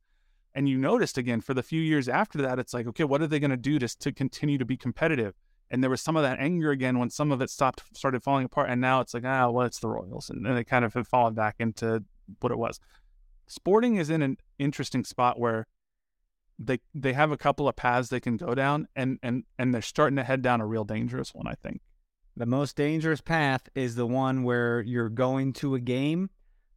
[0.54, 3.26] And you noticed again for the few years after that, it's like, okay, what are
[3.26, 5.34] they going to do to, to continue to be competitive?
[5.70, 8.44] and there was some of that anger again when some of it stopped started falling
[8.44, 10.94] apart and now it's like ah well it's the royals and then they kind of
[10.94, 12.02] have fallen back into
[12.40, 12.78] what it was
[13.46, 15.66] sporting is in an interesting spot where
[16.58, 19.82] they they have a couple of paths they can go down and and and they're
[19.82, 21.80] starting to head down a real dangerous one i think
[22.36, 26.30] the most dangerous path is the one where you're going to a game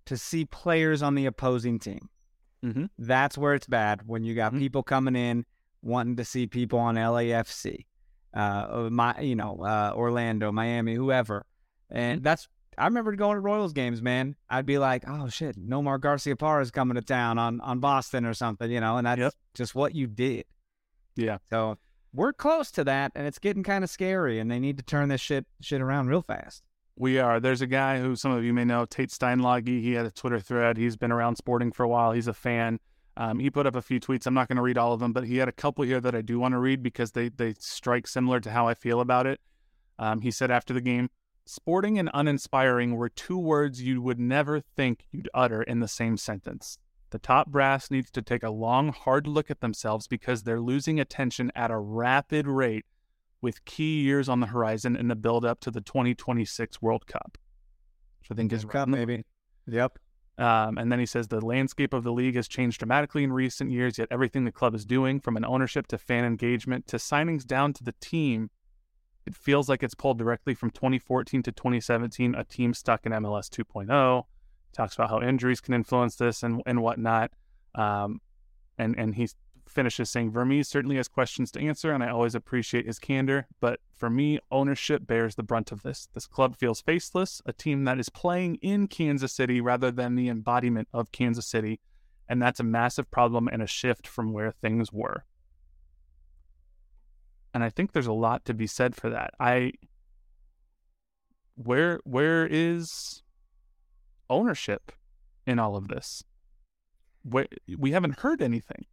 [0.06, 2.10] to see players on the opposing team
[2.64, 2.86] mm-hmm.
[2.98, 4.60] that's where it's bad when you got mm-hmm.
[4.60, 5.46] people coming in
[5.82, 7.86] wanting to see people on lafc
[8.34, 11.46] uh, my you know uh, Orlando, Miami, whoever,
[11.90, 12.24] and mm-hmm.
[12.24, 12.48] that's
[12.80, 14.36] I remember going to Royals games, man.
[14.50, 18.34] I'd be like, oh shit, Nomar Garciaparra is coming to town on on Boston or
[18.34, 19.34] something, you know, and that's yep.
[19.54, 20.46] just what you did.
[21.16, 21.38] Yeah.
[21.50, 21.78] So
[22.14, 25.10] we're close to that, and it's getting kind of scary, and they need to turn
[25.10, 26.64] this shit shit around real fast.
[26.96, 27.40] We are.
[27.40, 29.68] There's a guy who some of you may know, Tate Steinlage.
[29.68, 30.78] He had a Twitter thread.
[30.78, 32.14] He's been around sporting for a while.
[32.14, 32.80] He's a fan.
[33.18, 34.26] Um, he put up a few tweets.
[34.26, 36.16] I'm not going to read all of them, but he had a couple here that
[36.16, 39.28] I do want to read because they they strike similar to how I feel about
[39.28, 39.42] it.
[39.98, 41.10] Um, he said after the game,
[41.52, 46.16] "Sporting and uninspiring were two words you would never think you'd utter in the same
[46.16, 46.78] sentence.
[47.10, 51.00] The top brass needs to take a long, hard look at themselves because they're losing
[51.00, 52.86] attention at a rapid rate."
[53.42, 57.40] With key years on the horizon in the build up to the 2026 World Cup,
[58.20, 59.26] which I think is Cup, maybe.
[59.66, 59.98] Yep.
[60.38, 63.72] Um, and then he says the landscape of the league has changed dramatically in recent
[63.72, 67.44] years, yet everything the club is doing, from an ownership to fan engagement to signings
[67.44, 68.52] down to the team,
[69.30, 73.48] it feels like it's pulled directly from 2014 to 2017, a team stuck in MLS
[73.48, 74.24] 2.0.
[74.74, 77.32] Talks about how injuries can influence this and, and whatnot.
[77.76, 78.22] Um,
[78.80, 79.36] and, and he's
[79.68, 83.46] finishes saying Vermes certainly has questions to answer, and I always appreciate his candor.
[83.60, 86.08] But for me, ownership bears the brunt of this.
[86.16, 90.28] This club feels faceless, a team that is playing in Kansas City rather than the
[90.28, 91.80] embodiment of Kansas City.
[92.28, 95.24] And that's a massive problem and a shift from where things were.
[97.54, 99.34] And I think there's a lot to be said for that.
[99.40, 99.74] I
[101.56, 103.24] where where is
[104.30, 104.92] ownership
[105.46, 106.24] in all of this?
[107.24, 108.86] Where, we haven't heard anything.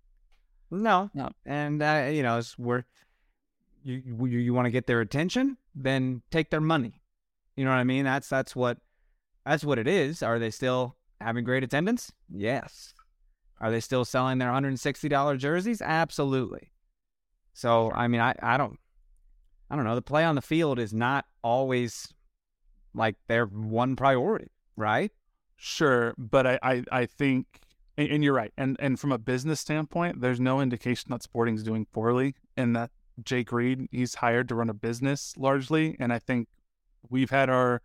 [0.70, 2.86] No, no, and uh, you know, it's where
[3.84, 7.02] you you, you want to get their attention, then take their money.
[7.56, 8.04] You know what I mean?
[8.04, 8.78] That's that's what
[9.44, 10.22] that's what it is.
[10.22, 12.12] Are they still having great attendance?
[12.28, 12.94] Yes.
[13.60, 15.80] Are they still selling their $160 jerseys?
[15.80, 16.72] Absolutely.
[17.56, 18.78] So, I mean, I, I don't
[19.70, 19.94] I don't know.
[19.94, 22.06] The play on the field is not always
[22.92, 25.10] like their one priority, right?
[25.56, 27.46] Sure, but I, I, I think
[27.96, 28.52] and, and, you're right.
[28.58, 32.90] And and from a business standpoint, there's no indication that Sporting's doing poorly and that
[33.24, 35.96] Jake Reid, he's hired to run a business largely.
[35.98, 36.48] And I think
[37.08, 37.80] we've had our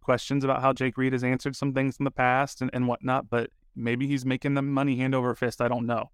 [0.00, 3.30] questions about how Jake Reid has answered some things in the past and, and whatnot,
[3.30, 5.60] but maybe he's making the money hand over fist.
[5.60, 6.10] I don't know.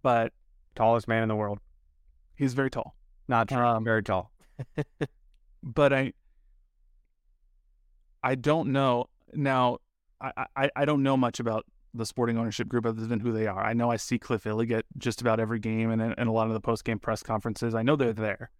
[0.00, 0.32] But
[0.76, 1.58] tallest man in the world.
[2.36, 2.94] He's very tall.
[3.28, 3.58] Not true.
[3.58, 4.30] Um, very tall.
[5.62, 6.12] but I
[8.22, 9.06] I don't know.
[9.32, 9.78] Now
[10.20, 13.46] I, I, I don't know much about the sporting ownership group other than who they
[13.46, 13.64] are.
[13.64, 16.46] I know I see Cliff Illig at just about every game and, and a lot
[16.46, 17.74] of the post game press conferences.
[17.74, 18.50] I know they're there.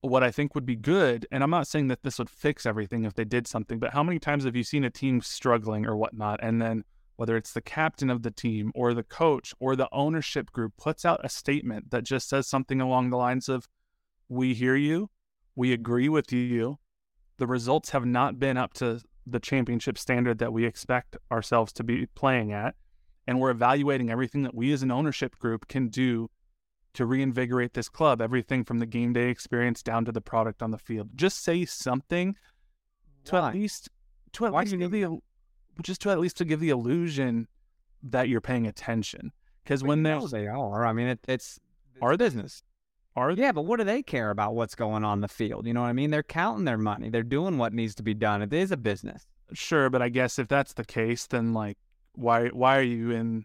[0.00, 3.04] What I think would be good, and I'm not saying that this would fix everything
[3.04, 5.96] if they did something, but how many times have you seen a team struggling or
[5.96, 6.84] whatnot, and then
[7.18, 11.04] whether it's the captain of the team or the coach or the ownership group puts
[11.04, 13.68] out a statement that just says something along the lines of,
[14.28, 15.10] We hear you,
[15.56, 16.78] we agree with you,
[17.38, 21.84] the results have not been up to the championship standard that we expect ourselves to
[21.84, 22.74] be playing at.
[23.26, 26.30] and we're evaluating everything that we as an ownership group can do
[26.94, 30.70] to reinvigorate this club, everything from the game day experience down to the product on
[30.70, 31.10] the field.
[31.14, 32.34] Just say something
[33.24, 33.90] to at least
[34.32, 35.22] to at Why least do you il-
[35.82, 37.48] just to at least to give the illusion
[38.02, 39.32] that you're paying attention.
[39.64, 40.86] Because when No, there's they are.
[40.86, 41.58] I mean, it, it's
[42.00, 42.16] they?
[42.16, 42.62] business.
[43.16, 45.66] are Yeah, but what do they care about what's going on the field?
[45.66, 46.10] You know what I mean?
[46.10, 47.10] They're counting their money.
[47.10, 48.42] They're doing what needs to be done.
[48.42, 49.26] It is a business.
[49.52, 51.76] sure, but I guess if that's the case, then like
[52.14, 53.44] why why are you in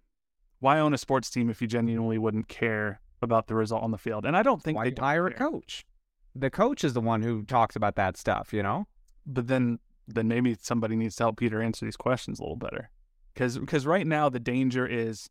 [0.59, 3.97] why own a sports team if you genuinely wouldn't care about the result on the
[3.97, 4.25] field?
[4.25, 5.85] And I don't think Why they hire a coach?
[6.35, 8.53] The coach is the one who talks about that stuff.
[8.53, 8.87] You know?
[9.25, 12.89] but then then maybe somebody needs to help Peter answer these questions a little better.
[13.33, 15.29] Because right now the danger is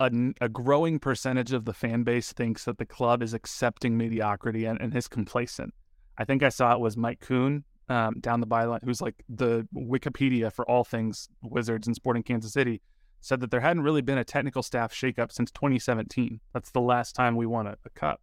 [0.00, 4.64] a, a growing percentage of the fan base thinks that the club is accepting mediocrity
[4.64, 5.72] and, and is complacent.
[6.18, 9.66] I think I saw it was Mike Kuhn um, down the byline, who's like the
[9.74, 12.80] Wikipedia for all things Wizards and Sporting Kansas City,
[13.20, 16.40] said that there hadn't really been a technical staff shakeup since 2017.
[16.54, 18.20] That's the last time we won a, a cup.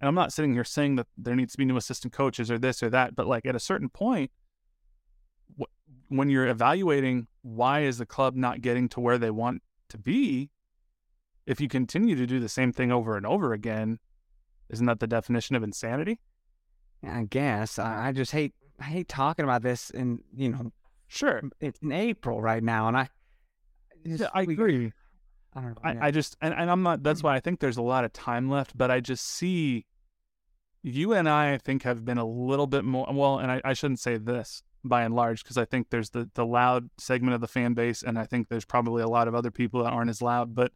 [0.00, 2.58] And I'm not sitting here saying that there needs to be new assistant coaches or
[2.58, 4.30] this or that, but like at a certain point,
[6.08, 10.50] when you're evaluating why is the club not getting to where they want to be,
[11.46, 13.98] if you continue to do the same thing over and over again,
[14.68, 16.18] isn't that the definition of insanity?
[17.06, 17.78] I guess.
[17.78, 18.54] I, just hate.
[18.80, 19.90] I hate talking about this.
[19.90, 20.72] And you know,
[21.08, 23.08] Sure, it's in April right now, and I.
[24.04, 24.92] just- yeah, I we- agree.
[25.54, 25.80] I don't know.
[25.82, 26.04] I, yeah.
[26.04, 27.28] I just and, and I'm not that's mm-hmm.
[27.28, 29.86] why I think there's a lot of time left, but I just see
[30.82, 33.72] you and I I think have been a little bit more well, and I, I
[33.72, 37.40] shouldn't say this by and large, because I think there's the, the loud segment of
[37.40, 40.10] the fan base, and I think there's probably a lot of other people that aren't
[40.10, 40.72] as loud, but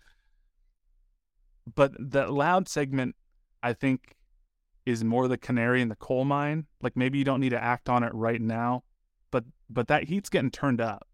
[1.75, 3.15] but the loud segment
[3.63, 4.17] I think
[4.87, 6.67] is more the canary in the coal mine.
[6.83, 8.85] Like maybe you don't need to act on it right now,
[9.31, 11.07] but but that heat's getting turned up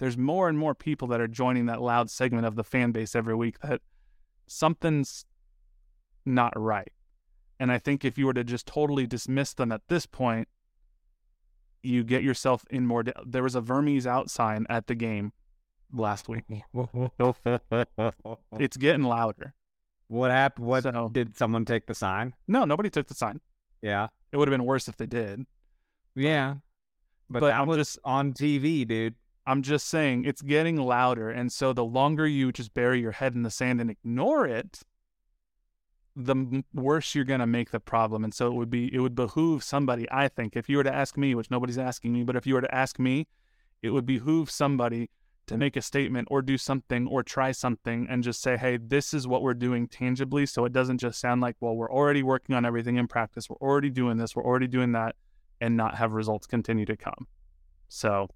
[0.00, 3.14] there's more and more people that are joining that loud segment of the fan base
[3.14, 3.82] every week that
[4.46, 5.26] something's
[6.24, 6.90] not right.
[7.60, 10.48] And I think if you were to just totally dismiss them at this point,
[11.82, 13.02] you get yourself in more.
[13.02, 15.32] Da- there was a Vermes out sign at the game
[15.92, 16.44] last week.
[18.58, 19.54] It's getting louder.
[20.08, 20.66] what happened?
[20.66, 22.34] What So- did someone take the sign?
[22.48, 23.40] No, nobody took the sign.
[23.82, 25.46] Yeah, It would have been worse if they did.
[26.14, 26.56] yeah.
[27.32, 29.14] But, But that I'm was just- on TV, dude.
[29.46, 31.30] I'm just saying it's getting louder.
[31.30, 34.82] And so the longer you just bury your head in the sand and ignore it,
[36.16, 38.24] the worse you're going to make the problem.
[38.24, 40.94] And so it would be, it would behoove somebody, I think, if you were to
[40.94, 43.28] ask me, which nobody's asking me, but if you were to ask me,
[43.82, 45.10] it would behoove somebody
[45.46, 49.12] to make a statement or do something or try something and just say, hey, this
[49.12, 50.46] is what we're doing tangibly.
[50.46, 53.50] So it doesn't just sound like, well, we're already working on everything in practice.
[53.50, 54.36] We're already doing this.
[54.36, 55.16] We're already doing that
[55.60, 57.26] and not have results continue to come.
[57.88, 58.28] So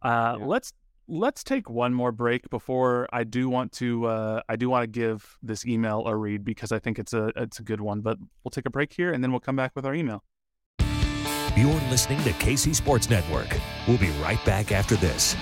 [0.00, 0.46] uh, Yeah.
[0.46, 0.72] let's
[1.12, 4.86] let's take one more break before I do want to uh, I do want to
[4.86, 8.00] give this email a read because I think it's a it's a good one.
[8.00, 10.24] But we'll take a break here and then we'll come back with our email.
[11.54, 13.48] You're listening to KC Sports Network.
[13.86, 15.36] We'll be right back after this.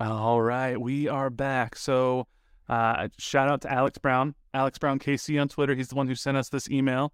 [0.00, 1.76] All right, we are back.
[1.76, 2.26] So
[2.70, 5.74] uh, shout out to Alex Brown, Alex Brown KC on Twitter.
[5.74, 7.12] He's the one who sent us this email.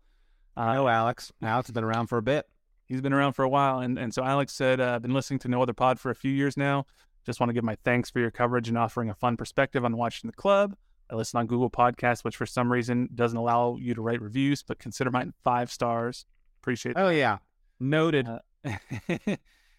[0.57, 1.33] Uh, Oh, Alex.
[1.43, 2.47] Alex has been around for a bit.
[2.87, 5.39] He's been around for a while, and and so Alex said, uh, "I've been listening
[5.41, 6.85] to No Other Pod for a few years now.
[7.25, 9.97] Just want to give my thanks for your coverage and offering a fun perspective on
[9.97, 10.77] watching the club.
[11.11, 14.63] I listen on Google Podcasts, which for some reason doesn't allow you to write reviews,
[14.63, 16.27] but consider mine five stars.
[16.61, 16.99] Appreciate it.
[16.99, 17.39] Oh yeah,
[17.81, 18.29] noted.
[18.29, 18.39] Uh,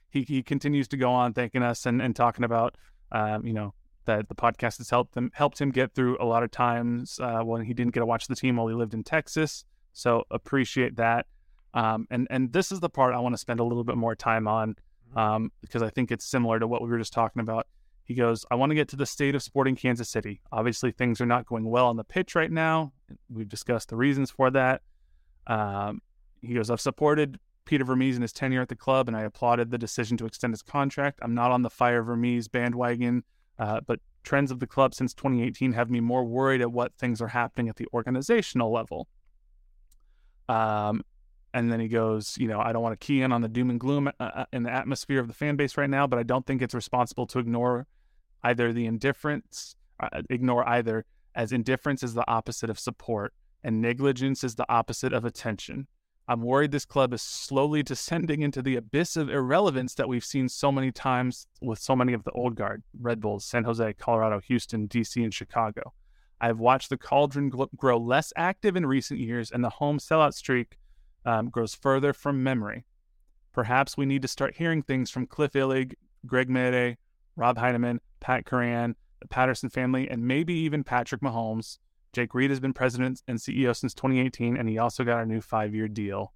[0.10, 2.76] he he continues to go on thanking us and, and talking about
[3.12, 3.74] um, you know
[4.06, 7.42] that the podcast has helped him helped him get through a lot of times uh,
[7.42, 9.66] when he didn't get to watch the team while he lived in Texas.
[9.96, 11.26] So appreciate that.
[11.74, 14.16] Um, and and this is the part I want to spend a little bit more
[14.16, 14.76] time on
[15.16, 17.68] um, because I think it's similar to what we were just talking about.
[18.04, 20.42] He goes, I want to get to the state of sporting Kansas City.
[20.52, 22.94] Obviously, things are not going well on the pitch right now.
[23.30, 24.82] We've discussed the reasons for that.
[25.48, 26.02] Um,
[26.42, 29.72] he goes, I've supported Peter Vermes in his tenure at the club, and I applauded
[29.72, 31.20] the decision to extend his contract.
[31.24, 33.24] I'm not on the fire Vermes bandwagon,
[33.58, 37.22] uh, but trends of the club since 2018 have me more worried at what things
[37.22, 39.08] are happening at the organizational level.
[40.50, 41.04] Um,
[41.54, 43.70] and then he goes, you know, I don't want to key in on the doom
[43.70, 46.24] and gloom uh, uh, in the atmosphere of the fan base right now, but I
[46.24, 47.88] don't think it's responsible to ignore
[48.44, 53.34] either the indifference, uh, ignore either, as indifference is the opposite of support
[53.64, 55.88] and negligence is the opposite of attention.
[56.28, 60.50] I'm worried this club is slowly descending into the abyss of irrelevance that we've seen
[60.50, 64.40] so many times with so many of the old guard Red Bulls, San Jose, Colorado,
[64.42, 65.94] Houston, DC, and Chicago.
[66.42, 70.78] I've watched the cauldron grow less active in recent years, and the home sellout streak
[71.26, 72.86] um, grows further from memory.
[73.54, 75.94] perhaps we need to start hearing things from Cliff Illig,
[76.26, 76.98] Greg Maday,
[77.38, 81.80] Rob Heineman, Pat Curran, the Patterson family, and maybe even Patrick Mahomes.
[82.12, 85.42] Jake Reid has been president and CEO since 2018, and he also got a new
[85.42, 86.34] five year deal.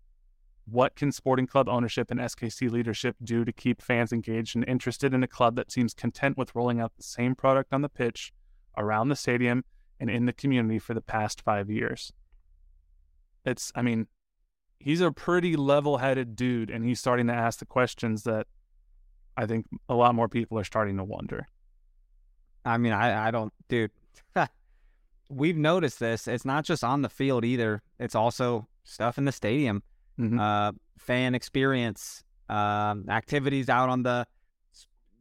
[0.66, 5.14] What can sporting club ownership and SKC leadership do to keep fans engaged and interested
[5.14, 8.32] in a club that seems content with rolling out the same product on the pitch,
[8.78, 9.66] around the stadium,
[10.00, 12.12] and in the community for the past five years?
[13.46, 14.08] It's, I mean,
[14.80, 18.48] he's a pretty level headed dude, and he's starting to ask the questions that
[19.38, 21.48] I think a lot more people are starting to wonder.
[22.66, 23.92] I mean, I, I don't, dude.
[25.30, 26.28] We've noticed this.
[26.28, 27.82] It's not just on the field either.
[28.00, 29.84] It's also stuff in the stadium
[30.20, 30.40] mm-hmm.
[30.40, 34.28] uh, fan experience, um, activities out on the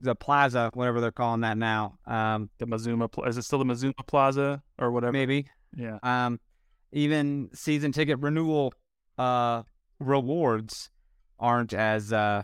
[0.01, 1.99] the plaza, whatever they're calling that now.
[2.07, 5.13] Um, the Mazuma, is it still the Mazuma Plaza or whatever?
[5.13, 5.47] Maybe.
[5.77, 5.99] Yeah.
[6.03, 6.41] Um,
[6.93, 8.73] even season ticket renewal
[9.19, 9.63] uh,
[10.01, 10.91] rewards
[11.39, 12.43] aren't as uh,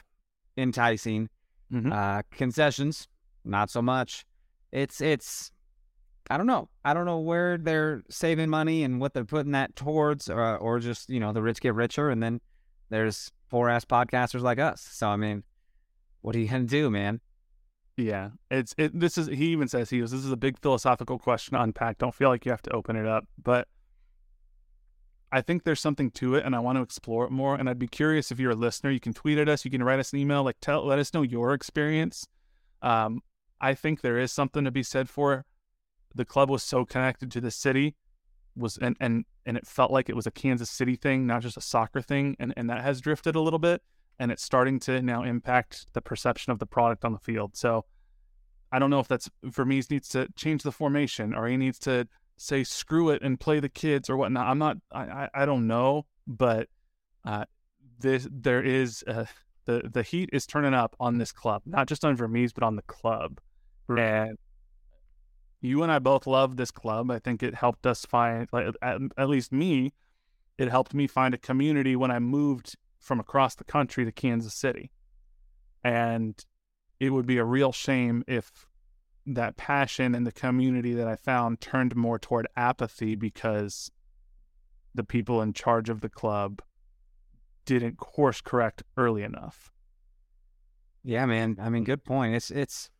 [0.57, 1.29] enticing.
[1.73, 1.93] Mm-hmm.
[1.93, 3.09] Uh, concessions,
[3.45, 4.27] not so much.
[4.71, 5.51] It's it's
[6.31, 6.69] I don't know.
[6.85, 10.57] I don't know where they're saving money and what they're putting that towards, or, uh,
[10.57, 12.41] or just you know the rich get richer, and then
[12.91, 14.83] there's poor ass podcasters like us.
[14.83, 15.43] So I mean,
[16.21, 17.21] what are you gonna do, man?
[17.97, 18.99] Yeah, it's it.
[18.99, 20.11] This is he even says he goes.
[20.11, 21.99] This is a big philosophical question to unpack.
[21.99, 23.69] Don't feel like you have to open it up, but
[25.31, 27.55] I think there's something to it, and I want to explore it more.
[27.55, 29.83] And I'd be curious if you're a listener, you can tweet at us, you can
[29.83, 32.27] write us an email, like tell let us know your experience.
[32.83, 33.21] Um,
[33.61, 35.45] I think there is something to be said for
[36.15, 37.97] the club was so connected to the city
[38.57, 41.57] was and and and it felt like it was a Kansas City thing, not just
[41.57, 43.83] a soccer thing, and and that has drifted a little bit,
[44.19, 47.57] and it's starting to now impact the perception of the product on the field.
[47.57, 47.85] So
[48.71, 52.09] I don't know if that's Vermes needs to change the formation or he needs to
[52.37, 54.47] say screw it and play the kids or whatnot.
[54.47, 54.77] I'm not.
[54.93, 56.69] I I, don't know, but
[57.25, 57.45] uh,
[58.01, 59.27] this there is uh,
[59.67, 62.77] the the heat is turning up on this club, not just on Vermes, but on
[62.77, 63.41] the club,
[63.89, 64.37] and
[65.61, 67.11] you and I both love this club.
[67.11, 69.95] I think it helped us find, like, at, at least me,
[70.59, 74.55] it helped me find a community when I moved from across the country to Kansas
[74.55, 74.91] City.
[75.85, 76.43] And
[76.99, 78.67] it would be a real shame if
[79.27, 83.91] that passion and the community that I found turned more toward apathy because
[84.95, 86.63] the people in charge of the club
[87.67, 89.71] didn't course correct early enough.
[91.03, 91.59] Yeah, man.
[91.61, 92.35] I mean, good point.
[92.35, 92.91] It's it's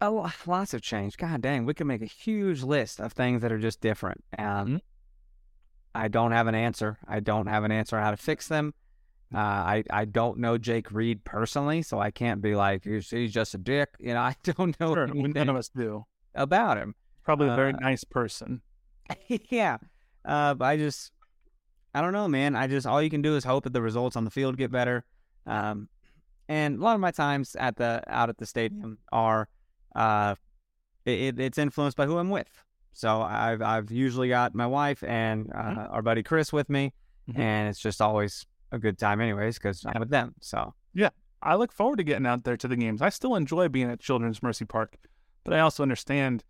[0.00, 0.10] a,
[0.46, 1.16] lots of change.
[1.16, 4.24] God dang, we could make a huge list of things that are just different.
[4.32, 4.76] And mm-hmm.
[5.98, 6.98] I don't have an answer.
[7.08, 8.72] I don't have an answer how to fix them.
[9.34, 13.32] Uh, I I don't know Jake Reid personally, so I can't be like he's, he's
[13.32, 13.90] just a dick.
[13.98, 14.94] You know, I don't know.
[14.94, 16.94] Sure, none of us do about him.
[17.24, 18.62] Probably a very uh, nice person.
[19.50, 19.78] yeah,
[20.24, 21.12] uh, but I just
[21.94, 22.54] I don't know, man.
[22.54, 24.70] I just all you can do is hope that the results on the field get
[24.70, 25.04] better.
[25.46, 25.88] Um,
[26.48, 29.48] and a lot of my times at the out at the stadium are
[29.96, 30.36] uh,
[31.04, 32.64] it, it's influenced by who I'm with.
[32.98, 35.94] So I've I've usually got my wife and uh, mm-hmm.
[35.94, 36.92] our buddy Chris with me,
[37.30, 37.40] mm-hmm.
[37.40, 40.34] and it's just always a good time, anyways, because I'm with them.
[40.40, 43.00] So yeah, I look forward to getting out there to the games.
[43.00, 44.96] I still enjoy being at Children's Mercy Park,
[45.44, 46.42] but I also understand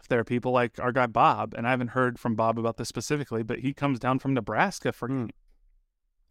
[0.00, 2.78] if there are people like our guy Bob, and I haven't heard from Bob about
[2.78, 5.08] this specifically, but he comes down from Nebraska for.
[5.08, 5.30] Mm.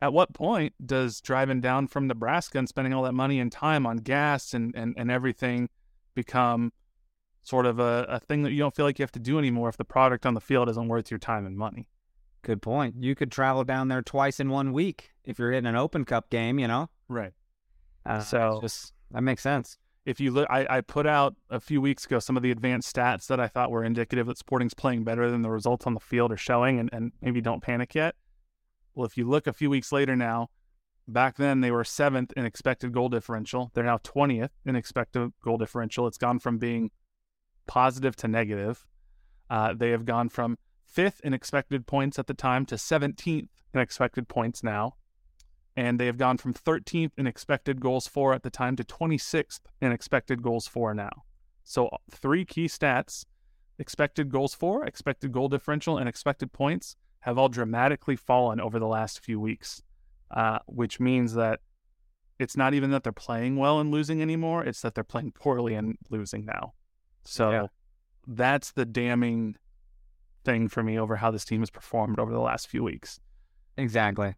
[0.01, 3.85] At what point does driving down from Nebraska and spending all that money and time
[3.87, 5.69] on gas and, and, and everything
[6.13, 6.73] become
[7.45, 9.69] sort of a, a thing that you don't feel like you have to do anymore
[9.69, 11.87] if the product on the field isn't worth your time and money.
[12.41, 12.95] Good point.
[12.99, 16.29] You could travel down there twice in one week if you're hitting an Open Cup
[16.29, 16.89] game, you know?
[17.07, 17.33] Right.
[18.05, 19.77] Uh, so just that makes sense.
[20.05, 22.95] If you look, I, I put out a few weeks ago some of the advanced
[22.95, 25.99] stats that I thought were indicative that Sporting's playing better than the results on the
[25.99, 28.15] field are showing, and, and maybe don't panic yet.
[28.93, 30.49] Well, if you look a few weeks later now,
[31.07, 33.69] Back then, they were seventh in expected goal differential.
[33.73, 36.07] They're now 20th in expected goal differential.
[36.07, 36.89] It's gone from being
[37.67, 38.85] positive to negative.
[39.49, 43.79] Uh, they have gone from fifth in expected points at the time to 17th in
[43.79, 44.95] expected points now.
[45.77, 49.59] And they have gone from 13th in expected goals for at the time to 26th
[49.81, 51.23] in expected goals for now.
[51.63, 53.25] So, uh, three key stats
[53.77, 58.87] expected goals for, expected goal differential, and expected points have all dramatically fallen over the
[58.87, 59.81] last few weeks
[60.31, 61.59] uh, which means that
[62.39, 65.75] it's not even that they're playing well and losing anymore; it's that they're playing poorly
[65.75, 66.73] and losing now.
[67.25, 67.67] So yeah.
[68.27, 69.55] that's the damning
[70.43, 73.19] thing for me over how this team has performed over the last few weeks.
[73.77, 74.35] Exactly.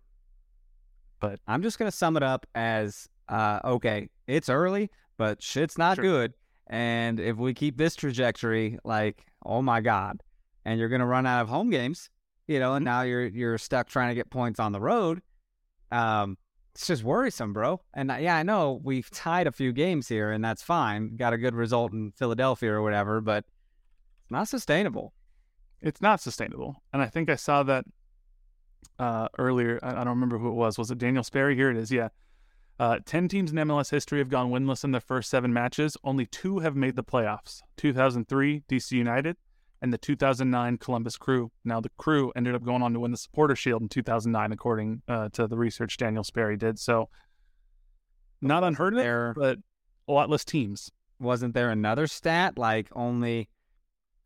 [1.20, 5.96] But I'm just gonna sum it up as uh, okay, it's early, but shit's not
[5.96, 6.04] sure.
[6.04, 6.34] good.
[6.68, 10.22] And if we keep this trajectory, like, oh my God,
[10.66, 12.10] and you're gonna run out of home games,
[12.48, 12.94] you know, and mm-hmm.
[12.94, 15.22] now you're you're stuck trying to get points on the road
[15.92, 16.38] um,
[16.78, 17.82] it's just worrisome, bro.
[17.95, 21.17] And yeah, I know we've tied a few games here, and that's fine.
[21.17, 23.45] Got a good result in Philadelphia or whatever, but
[24.21, 25.11] it's not sustainable.
[25.82, 26.84] It's not sustainable.
[26.93, 27.86] And I think I saw that
[28.99, 29.80] uh, earlier.
[29.82, 30.78] I, don't remember who it was.
[30.78, 31.55] Was it Daniel Sperry?
[31.55, 31.91] Here it is.
[31.91, 32.09] Yeah.
[32.80, 35.97] Uh, 10 teams in MLS history have gone winless in their first seven matches.
[36.03, 39.36] Only two have made the playoffs 2003, DC United,
[39.82, 41.51] and the 2009 Columbus Crew.
[41.63, 45.01] Now, the Crew ended up going on to win the Supporter Shield in 2009, according
[45.07, 46.80] uh, to the research Daniel Sperry did.
[46.80, 47.09] So,
[48.41, 49.59] not unheard of, there, but
[50.07, 50.91] a lot less teams.
[51.19, 53.49] Wasn't there another stat like only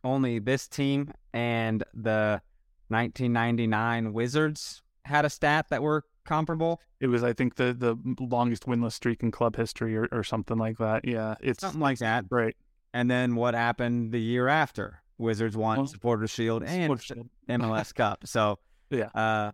[0.03, 2.41] only this team and the
[2.89, 6.81] 1999 Wizards had a stat that were comparable?
[6.99, 10.57] It was, I think, the the longest winless streak in club history, or, or something
[10.57, 11.07] like that.
[11.07, 12.25] Yeah, it's something like that.
[12.29, 12.55] Right.
[12.93, 15.01] And then what happened the year after?
[15.21, 17.29] Wizards won well, Supporter Shield and Shield.
[17.49, 18.25] MLS Cup.
[18.25, 18.59] So
[18.89, 19.51] yeah, uh,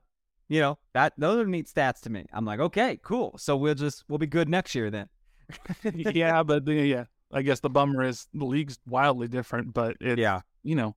[0.47, 2.25] you know that those are neat stats to me.
[2.33, 3.35] I'm like, okay, cool.
[3.37, 5.09] So we'll just we'll be good next year then.
[5.93, 10.41] yeah, but yeah, I guess the bummer is the league's wildly different, but it's yeah,
[10.63, 10.95] you know,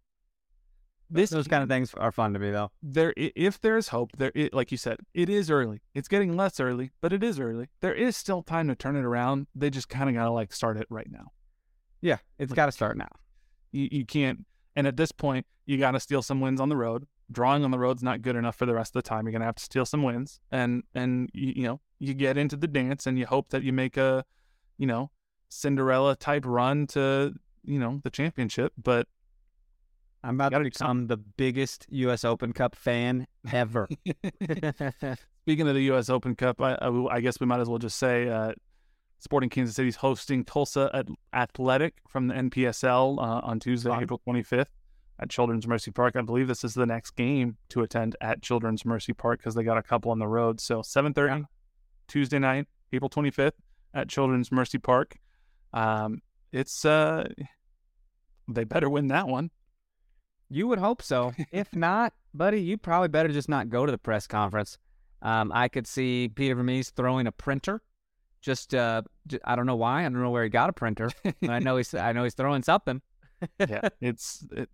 [1.11, 2.71] this those kind of things are fun to me though.
[2.83, 5.83] There, if there is hope, there, it, like you said, it is early.
[5.95, 7.69] It's getting less early, but it is early.
[7.81, 9.47] There is still time to turn it around.
[9.55, 11.33] They just kind of gotta like start it right now.
[12.01, 13.11] Yeah, it's like, got to start now.
[13.73, 14.47] You, you can't
[14.77, 17.07] and at this point, you got to steal some wins on the road.
[17.33, 19.25] Drawing on the road's not good enough for the rest of the time.
[19.25, 22.57] You're gonna have to steal some wins, and and you, you know you get into
[22.57, 24.25] the dance, and you hope that you make a,
[24.79, 25.11] you know,
[25.49, 28.73] Cinderella type run to you know the championship.
[28.83, 29.07] But
[30.25, 32.25] I'm about to become the biggest U.S.
[32.25, 33.89] Open Cup fan ever.
[35.43, 36.11] Speaking of the U.S.
[36.11, 38.53] Open Cup, I, I, I guess we might as well just say uh,
[39.21, 41.05] Sporting Kansas City is hosting Tulsa
[41.35, 44.67] Athletic from the NPSL uh, on Tuesday, April 25th
[45.19, 46.17] at Children's Mercy Park.
[46.17, 49.63] I believe this is the next game to attend at Children's Mercy Park because they
[49.63, 50.59] got a couple on the road.
[50.59, 51.45] So 7:30 yeah.
[52.09, 53.53] Tuesday night, April 25th
[53.93, 55.17] at Children's Mercy Park.
[55.75, 57.29] Um, it's uh,
[58.49, 59.51] they better win that one.
[60.49, 61.35] You would hope so.
[61.53, 64.79] if not, buddy, you probably better just not go to the press conference.
[65.21, 67.83] Um, I could see Peter Vermes throwing a printer
[68.41, 69.03] just uh,
[69.45, 70.01] I don't know why.
[70.01, 71.11] I don't know where he got a printer.
[71.49, 73.03] I know he's I know he's throwing something.
[73.59, 74.69] yeah, it's it,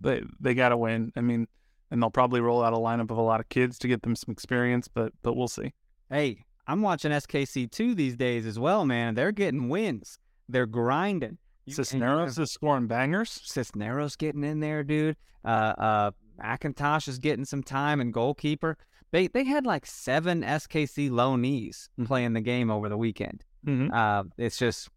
[0.00, 1.12] they they got to win.
[1.16, 1.46] I mean,
[1.90, 4.16] and they'll probably roll out a lineup of a lot of kids to get them
[4.16, 5.72] some experience, but but we'll see.
[6.10, 9.14] Hey, I'm watching SKC two these days as well, man.
[9.14, 10.18] They're getting wins.
[10.48, 11.38] They're grinding.
[11.68, 13.40] Cisneros is scoring bangers.
[13.44, 15.16] Cisneros getting in there, dude.
[15.44, 15.48] Uh,
[15.78, 16.10] uh,
[16.42, 18.76] McIntosh is getting some time and goalkeeper.
[19.12, 22.06] They they had like seven SKC loanees mm-hmm.
[22.06, 23.44] playing the game over the weekend.
[23.66, 23.92] Mm-hmm.
[23.92, 24.88] Uh, it's just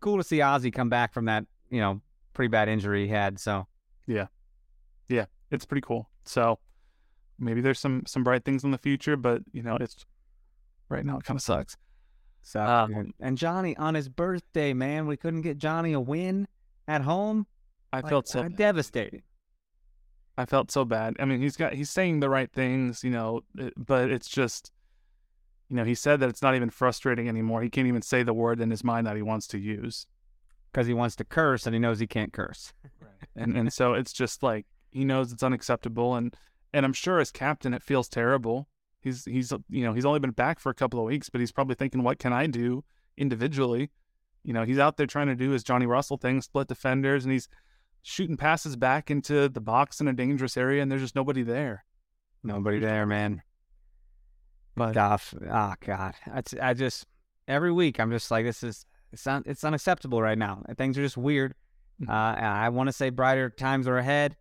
[0.00, 2.00] cool to see Ozzy come back from that you know
[2.34, 3.40] pretty bad injury he had.
[3.40, 3.66] So
[4.06, 4.26] yeah,
[5.08, 6.08] yeah, it's pretty cool.
[6.24, 6.58] So
[7.38, 10.04] maybe there's some some bright things in the future, but you know it's
[10.88, 11.76] right now it kind of sucks.
[12.42, 16.46] So um, and Johnny on his birthday, man, we couldn't get Johnny a win
[16.86, 17.46] at home.
[17.92, 19.22] I like, felt so uh, devastating.
[20.36, 21.16] I felt so bad.
[21.18, 24.72] I mean, he's got he's saying the right things, you know, eh, but it's just,
[25.68, 27.62] you know, he said that it's not even frustrating anymore.
[27.62, 30.06] He can't even say the word in his mind that he wants to use
[30.72, 32.72] because he wants to curse and he knows he can't curse.
[33.00, 33.28] Right.
[33.36, 36.34] and and so it's just like he knows it's unacceptable, and
[36.72, 38.68] and I'm sure as captain it feels terrible.
[39.00, 41.52] He's he's you know he's only been back for a couple of weeks, but he's
[41.52, 42.84] probably thinking, what can I do
[43.16, 43.90] individually?
[44.44, 47.32] You know, he's out there trying to do his Johnny Russell thing, split defenders, and
[47.32, 47.48] he's
[48.02, 51.84] shooting passes back into the box in a dangerous area, and there's just nobody there.
[52.42, 53.42] Nobody there, man.
[54.74, 57.06] But Goff, oh god, That's, I just
[57.46, 60.62] every week I'm just like, this is it's un, it's unacceptable right now.
[60.76, 61.54] Things are just weird.
[62.00, 62.10] Mm-hmm.
[62.10, 64.36] Uh, I want to say brighter times are ahead.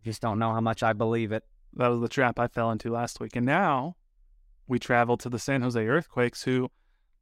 [0.00, 1.42] I just don't know how much I believe it.
[1.74, 3.96] That was the trap I fell into last week, and now
[4.68, 6.70] we travel to the San Jose Earthquakes, who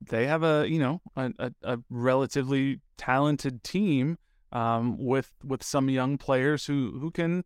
[0.01, 4.19] they have a you know a, a, a relatively talented team
[4.53, 7.45] um, with with some young players who who can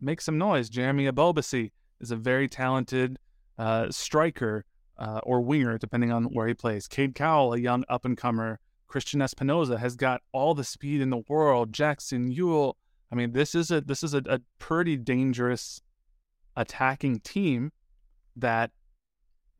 [0.00, 0.68] make some noise.
[0.68, 1.70] Jeremy Ebobisse
[2.00, 3.18] is a very talented
[3.58, 4.64] uh, striker
[4.98, 6.88] uh, or winger, depending on where he plays.
[6.88, 8.58] Cade Cowell, a young up and comer.
[8.88, 11.72] Cristian Espinoza has got all the speed in the world.
[11.72, 12.74] Jackson Yueill.
[13.12, 15.80] I mean, this is a this is a, a pretty dangerous
[16.56, 17.72] attacking team
[18.36, 18.72] that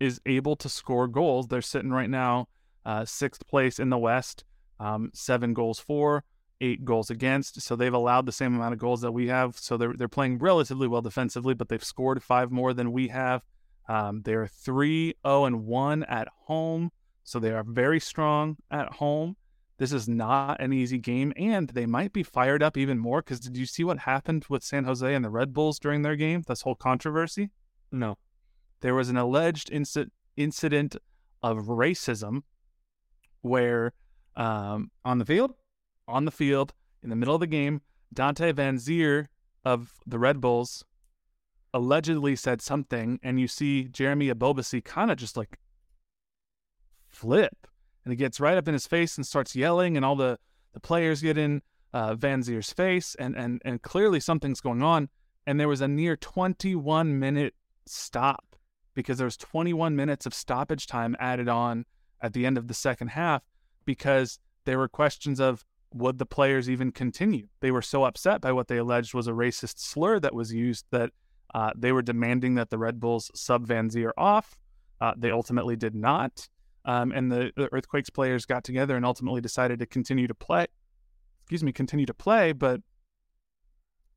[0.01, 1.47] is able to score goals.
[1.47, 2.49] They're sitting right now
[2.85, 4.45] uh, sixth place in the West,
[4.81, 6.25] um, seven goals for
[6.61, 7.61] eight goals against.
[7.63, 9.59] So they've allowed the same amount of goals that we have.
[9.59, 13.43] So they're they're playing relatively well defensively, but they've scored five more than we have.
[13.89, 16.93] Um, they're 3 0 and 1 at home.
[17.25, 19.37] So they are very strong at home.
[19.79, 23.41] This is not an easy game, and they might be fired up even more because
[23.41, 26.43] did you see what happened with San Jose and the Red Bulls during their game?
[26.47, 27.49] This whole controversy?
[27.91, 28.19] No.
[28.81, 30.97] There was an alleged incident incident
[31.43, 32.43] of racism
[33.41, 33.93] where
[34.37, 35.55] um, on the field,
[36.11, 37.83] on the field in the middle of the game,
[38.13, 39.27] Dante Vanzeir
[39.65, 40.85] of the Red Bulls
[41.73, 45.59] allegedly said something, and you see Jeremy Ebobisse kind of just like
[47.07, 47.67] flip,
[48.05, 50.39] and he gets right up in his face and starts yelling, and all the
[50.73, 55.09] the players get in uh, Vanzeir's face, and and and clearly something's going on.
[55.47, 57.55] And there was a near 21 minute
[57.87, 58.57] stop
[58.95, 61.87] because there was 21 minutes of stoppage time added on
[62.21, 63.43] at the end of the second half
[63.85, 67.49] because there were questions of would the players even continue?
[67.61, 70.87] They were so upset by what they alleged was a racist slur that was used
[70.91, 71.11] that
[71.55, 74.59] uh, they were demanding that the Red Bulls sub Vanzeir off.
[75.01, 76.49] Uh, they ultimately did not.
[76.85, 80.67] Um, and the, the, Earthquakes players got together and ultimately decided to continue to play.
[81.43, 82.53] Excuse me, continue to play.
[82.53, 82.81] But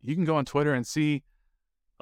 [0.02, 1.24] you can go on Twitter and see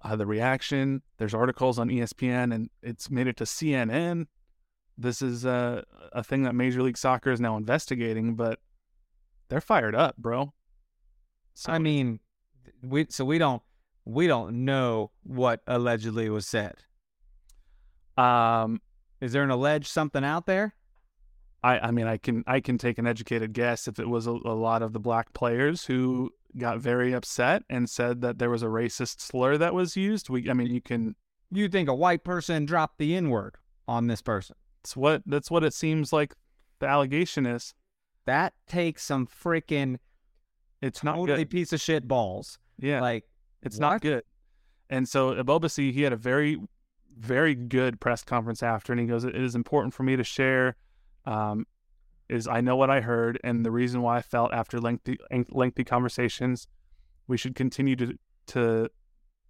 [0.03, 1.01] uh, the reaction.
[1.17, 4.25] There's articles on ESPN, and it's made it to CNN.
[4.97, 5.83] This is a
[6.25, 8.59] thing that Major League Soccer is now investigating, but
[9.51, 10.53] they're fired up, bro.
[11.55, 12.21] So, I mean,
[12.81, 13.61] we so we don't
[14.05, 16.75] we don't know what allegedly was said.
[18.17, 18.81] Um,
[19.19, 20.73] is there an alleged something out there?
[21.63, 24.31] I, I mean, I can I can take an educated guess if it was a,
[24.31, 28.63] a, lot of the black players who got very upset and said that there was
[28.63, 30.29] a racist slur that was used.
[30.29, 31.15] We, I mean, you can.
[31.51, 34.55] You think a white person dropped the N word on this person?
[34.81, 36.33] That's what that's what it seems like.
[36.79, 37.73] The allegation is.
[38.25, 39.97] That takes some freaking.
[40.81, 41.49] It's not totally good.
[41.49, 42.57] piece of shit balls.
[42.77, 43.25] Yeah, like
[43.61, 43.81] it's what?
[43.81, 44.23] not good.
[44.89, 46.57] And so Ebobisse, he had a very,
[47.17, 50.75] very good press conference after, and he goes, "It is important for me to share."
[51.25, 51.65] Um,
[52.29, 55.17] is I know what I heard, and the reason why I felt after lengthy
[55.49, 56.67] lengthy conversations,
[57.27, 58.17] we should continue to
[58.47, 58.89] to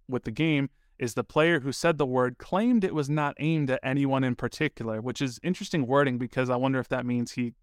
[0.08, 0.68] with the game
[0.98, 4.36] is the player who said the word claimed it was not aimed at anyone in
[4.36, 7.54] particular, which is interesting wording because I wonder if that means he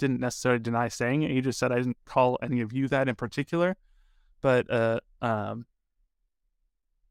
[0.00, 1.30] didn't necessarily deny saying it.
[1.30, 3.76] He just said I didn't call any of you that in particular.
[4.40, 5.66] But uh, um,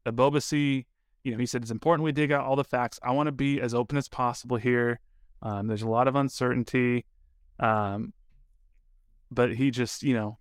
[0.04, 0.84] Ebobisse,
[1.24, 2.98] you know, he said it's important we dig out all the facts.
[3.02, 5.00] I want to be as open as possible here.
[5.42, 7.06] Um, there's a lot of uncertainty.
[7.58, 8.12] Um,
[9.30, 10.38] but he just, you know,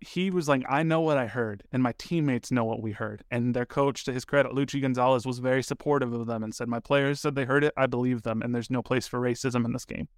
[0.00, 3.22] he was like, I know what I heard, and my teammates know what we heard.
[3.30, 6.68] And their coach, to his credit, Luchi Gonzalez, was very supportive of them and said,
[6.68, 7.72] My players said they heard it.
[7.76, 10.08] I believe them, and there's no place for racism in this game.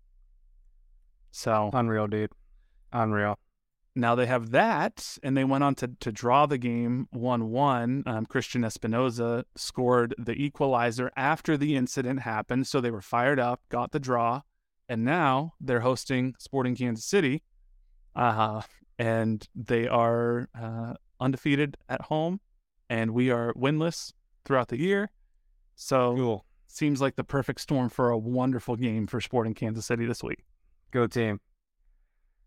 [1.34, 2.30] So unreal, dude.
[2.92, 3.40] Unreal.
[3.96, 8.04] Now they have that, and they went on to, to draw the game 1 1.
[8.06, 12.68] Um, Cristian Espinoza scored the equalizer after the incident happened.
[12.68, 14.42] So they were fired up, got the draw,
[14.88, 17.42] and now they're hosting Sporting Kansas City.
[18.14, 18.62] Uh,
[18.96, 22.40] and they are uh, undefeated at home,
[22.88, 24.12] and we are winless
[24.44, 25.10] throughout the year.
[25.74, 26.44] So cool.
[26.68, 30.44] seems like the perfect storm for a wonderful game for Sporting Kansas City this week.
[30.94, 31.40] Go team.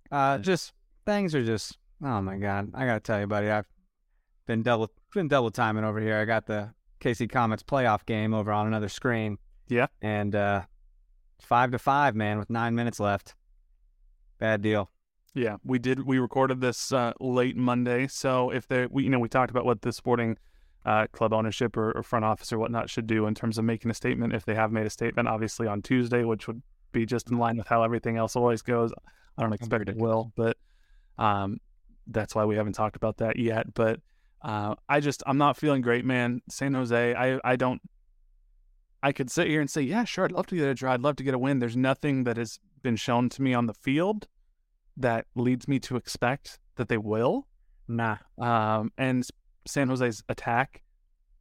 [0.09, 0.71] Uh, just
[1.05, 2.71] things are just oh my god!
[2.73, 3.67] I gotta tell you, buddy, I've
[4.45, 6.17] been double been double timing over here.
[6.17, 6.71] I got the
[7.01, 9.37] KC Comets playoff game over on another screen.
[9.67, 10.61] Yeah, and uh,
[11.41, 13.35] five to five, man, with nine minutes left.
[14.39, 14.91] Bad deal.
[15.33, 16.05] Yeah, we did.
[16.05, 19.65] We recorded this uh, late Monday, so if they, we, you know, we talked about
[19.65, 20.37] what the sporting
[20.85, 23.91] uh, club ownership or, or, front office or whatnot should do in terms of making
[23.91, 24.33] a statement.
[24.33, 27.57] If they have made a statement, obviously on Tuesday, which would be just in line
[27.57, 28.91] with how everything else always goes.
[29.37, 30.57] I don't expect it will, but
[31.17, 31.59] um,
[32.07, 33.73] that's why we haven't talked about that yet.
[33.73, 33.99] But
[34.41, 36.41] uh, I just I'm not feeling great, man.
[36.49, 37.81] San Jose, I I don't.
[39.03, 40.93] I could sit here and say, yeah, sure, I'd love to get a draw.
[40.93, 41.59] I'd love to get a win.
[41.59, 44.27] There's nothing that has been shown to me on the field
[44.97, 47.47] that leads me to expect that they will.
[47.87, 48.17] Nah.
[48.39, 49.25] Um, and
[49.67, 50.81] San Jose's attack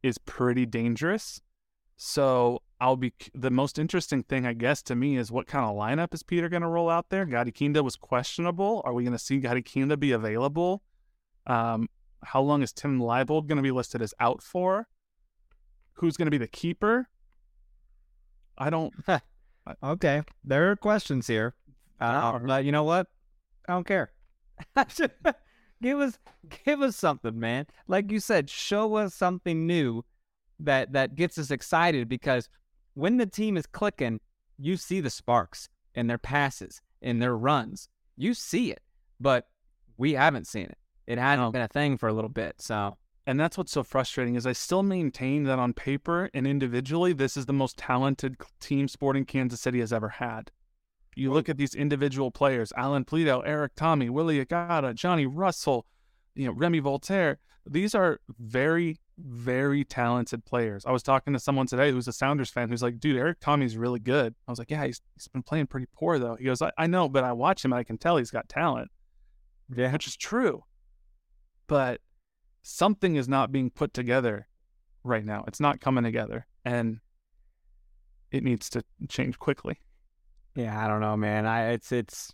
[0.03, 1.41] is pretty dangerous.
[1.97, 5.75] So I'll be the most interesting thing, I guess, to me is what kind of
[5.75, 7.25] lineup is Peter going to roll out there?
[7.25, 8.81] Gadi Kinda was questionable.
[8.85, 10.83] Are we going to see Gadi Kinda be available?
[11.47, 11.89] Um,
[12.23, 14.87] how long is Tim Leibold going to be listed as out for?
[15.93, 17.09] Who's going to be the keeper?
[18.57, 18.93] I don't.
[19.83, 21.55] okay, there are questions here.
[21.99, 23.07] Uh, uh, you know what?
[23.67, 24.11] I don't care.
[25.81, 26.19] give us,
[26.63, 27.65] give us something, man.
[27.87, 30.03] Like you said, show us something new
[30.59, 32.49] that that gets us excited because
[32.97, 34.19] when the team is clicking,
[34.57, 37.89] you see the sparks in their passes, in their runs.
[38.15, 38.81] You see it,
[39.19, 39.47] but
[39.97, 40.79] we haven't seen it.
[41.05, 42.55] It hasn't been a thing for a little bit.
[42.57, 47.13] So, and that's what's so frustrating is I still maintain that on paper and individually,
[47.13, 50.49] this is the most talented team Sporting Kansas City has ever had.
[51.15, 55.85] You look at these individual players: Alan Pulido, Erik Thommy, Willy Agada, Johnny Russell,
[56.37, 60.85] you know, Remi Walter, These are very very talented players.
[60.85, 63.75] I was talking to someone today who's a Sounders fan who's like, dude, Erik Thommy's
[63.75, 64.35] really good.
[64.47, 66.35] I was like, yeah, he's, he's been playing pretty poor though.
[66.35, 68.47] He goes, I, I know, but I watch him and I can tell he's got
[68.47, 68.91] talent.
[69.75, 69.91] Yeah.
[69.91, 70.63] Which is true.
[71.65, 71.99] But
[72.61, 74.47] something is not being put together
[75.03, 75.43] right now.
[75.47, 76.45] It's not coming together.
[76.63, 76.99] And
[78.31, 79.79] it needs to change quickly.
[80.55, 81.45] Yeah, I don't know, man.
[81.45, 82.33] I it's it's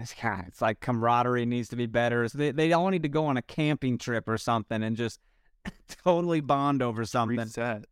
[0.00, 2.28] it's kind it's like camaraderie needs to be better.
[2.28, 5.20] They they all need to go on a camping trip or something and just
[6.04, 7.38] totally bond over something.
[7.38, 7.84] Reset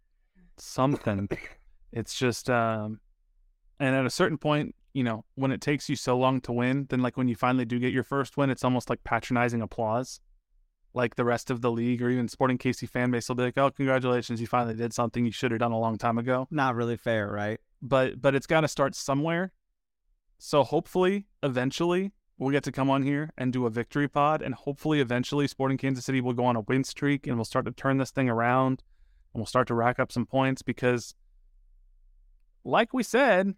[0.59, 1.29] something.
[1.93, 3.01] it's just um
[3.79, 6.87] and at a certain point, you know, when it takes you so long to win,
[6.89, 10.21] then like when you finally do get your first win, it's almost like patronizing applause.
[10.95, 13.59] Like the rest of the league or even Sporting KC fan base will be like,
[13.59, 16.75] "Oh, congratulations, you finally did something you should have done a long time ago." Not
[16.75, 17.61] really fair, right?
[17.83, 19.53] But but it's got to start somewhere.
[20.39, 24.55] So hopefully, eventually, we'll get to come on here and do a victory pod, and
[24.55, 27.73] hopefully, eventually, Sporting Kansas City will go on a win streak, and we'll start to
[27.73, 28.83] turn this thing around,
[29.33, 31.15] and we'll start to rack up some points because,
[32.65, 33.55] like we said,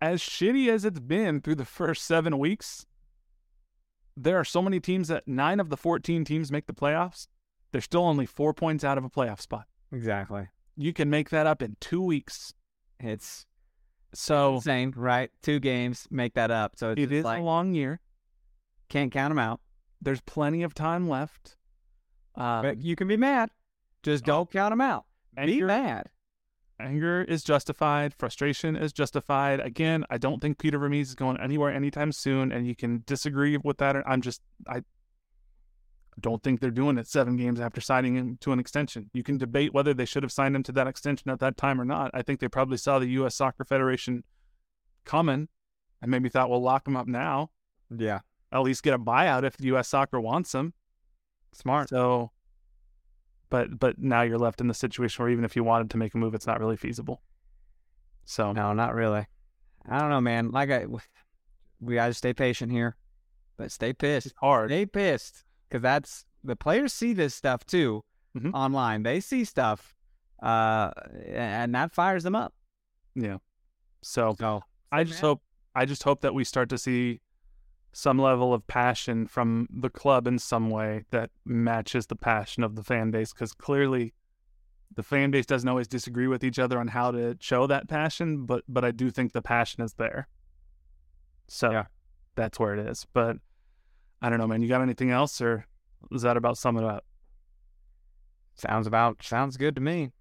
[0.00, 2.86] as shitty as it's been through the first seven weeks,
[4.16, 7.26] there are so many teams that nine of the 14 teams make the playoffs.
[7.72, 9.66] They're still only four points out of a playoff spot.
[9.92, 10.48] Exactly.
[10.76, 12.54] You can make that up in two weeks.
[13.00, 13.46] It's
[14.20, 15.30] so insane, right?
[15.42, 16.72] Two games make that up.
[16.76, 18.00] So it's it is like, a long year.
[18.88, 19.60] Can't count them out.
[20.00, 21.56] There's plenty of time left.
[22.34, 23.50] Uh, but you can be mad.
[24.02, 25.04] Just don't count them out.
[25.36, 26.10] Be mad.
[26.80, 28.12] Anger is justified.
[28.12, 29.60] Frustration is justified.
[29.60, 33.56] Again, I don't think Peter Vermes is going anywhere anytime soon, and you can disagree
[33.56, 33.96] with that.
[34.06, 34.82] I'm just, I
[36.20, 39.10] don't think they're doing it seven games after signing him to an extension.
[39.12, 41.80] You can debate whether they should have signed him to that extension at that time
[41.80, 42.10] or not.
[42.14, 43.34] I think they probably saw the U.S.
[43.34, 44.24] Soccer Federation
[45.04, 45.48] coming
[46.00, 47.50] and maybe thought, we'll lock him up now.
[47.94, 48.20] Yeah.
[48.52, 49.88] At least get a buyout if the U.S.
[49.88, 50.74] Soccer wants him.
[51.52, 51.88] Smart.
[51.88, 52.30] So
[53.50, 56.14] but but now you're left in the situation where even if you wanted to make
[56.14, 57.22] a move, it's not really feasible.
[58.24, 59.26] So no, not really.
[59.88, 60.50] I don't know, man.
[60.50, 60.86] Like I,
[61.80, 62.96] we gotta stay patient here,
[63.56, 64.26] but stay pissed.
[64.26, 64.70] It's hard.
[64.70, 65.44] Stay pissed
[65.74, 68.04] because that's the players see this stuff too
[68.38, 68.54] mm-hmm.
[68.54, 69.02] online.
[69.02, 69.92] They see stuff,
[70.40, 70.92] uh,
[71.26, 72.54] and that fires them up.
[73.16, 73.38] Yeah.
[74.00, 74.62] So, so
[74.92, 75.30] I just man.
[75.30, 75.42] hope
[75.74, 77.20] I just hope that we start to see
[77.92, 82.76] some level of passion from the club in some way that matches the passion of
[82.76, 84.14] the fan base because clearly
[84.94, 88.46] the fan base doesn't always disagree with each other on how to show that passion
[88.46, 90.26] but but I do think the passion is there
[91.46, 91.84] so yeah.
[92.34, 93.36] that's where it is but
[94.22, 94.62] I don't know man.
[94.62, 95.66] You got anything else or
[96.12, 97.04] is that about sum it up?
[98.54, 100.12] Sounds about sounds good to me.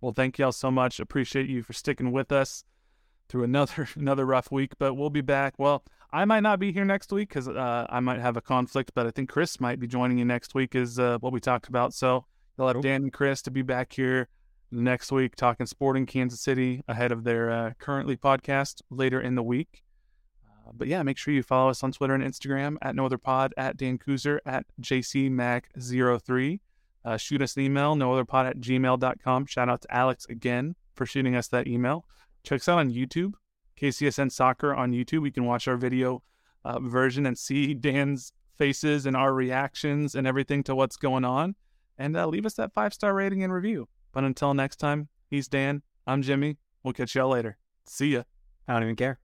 [0.00, 1.00] Well thank y'all so much.
[1.00, 2.64] Appreciate you for sticking with us
[3.28, 5.54] through another another rough week but we'll be back.
[5.58, 5.84] Well
[6.14, 9.04] I might not be here next week because uh, I might have a conflict, but
[9.04, 11.92] I think Chris might be joining you next week, is uh, what we talked about.
[11.92, 12.24] So
[12.56, 14.28] you'll have Dan and Chris to be back here
[14.70, 19.42] next week talking sporting Kansas City ahead of their uh, currently podcast later in the
[19.42, 19.82] week.
[20.66, 23.18] Uh, but yeah, make sure you follow us on Twitter and Instagram at No Other
[23.18, 26.60] Pod, at Dan Kooser, at JCMac03.
[27.04, 29.46] Uh, shoot us an email, nootherpod at gmail.com.
[29.46, 32.06] Shout out to Alex again for shooting us that email.
[32.42, 33.34] Check us out on YouTube
[33.80, 35.24] KCSN Soccer on YouTube.
[35.24, 36.22] You can watch our video
[36.64, 41.56] uh, version and see Dan's faces and our reactions and everything to what's going on.
[41.98, 43.88] And uh, leave us that five star rating and review.
[44.12, 45.82] But until next time, he's Dan.
[46.06, 46.56] I'm Jimmy.
[46.82, 47.58] We'll catch y'all later.
[47.86, 48.22] See ya.
[48.68, 49.23] I don't even care.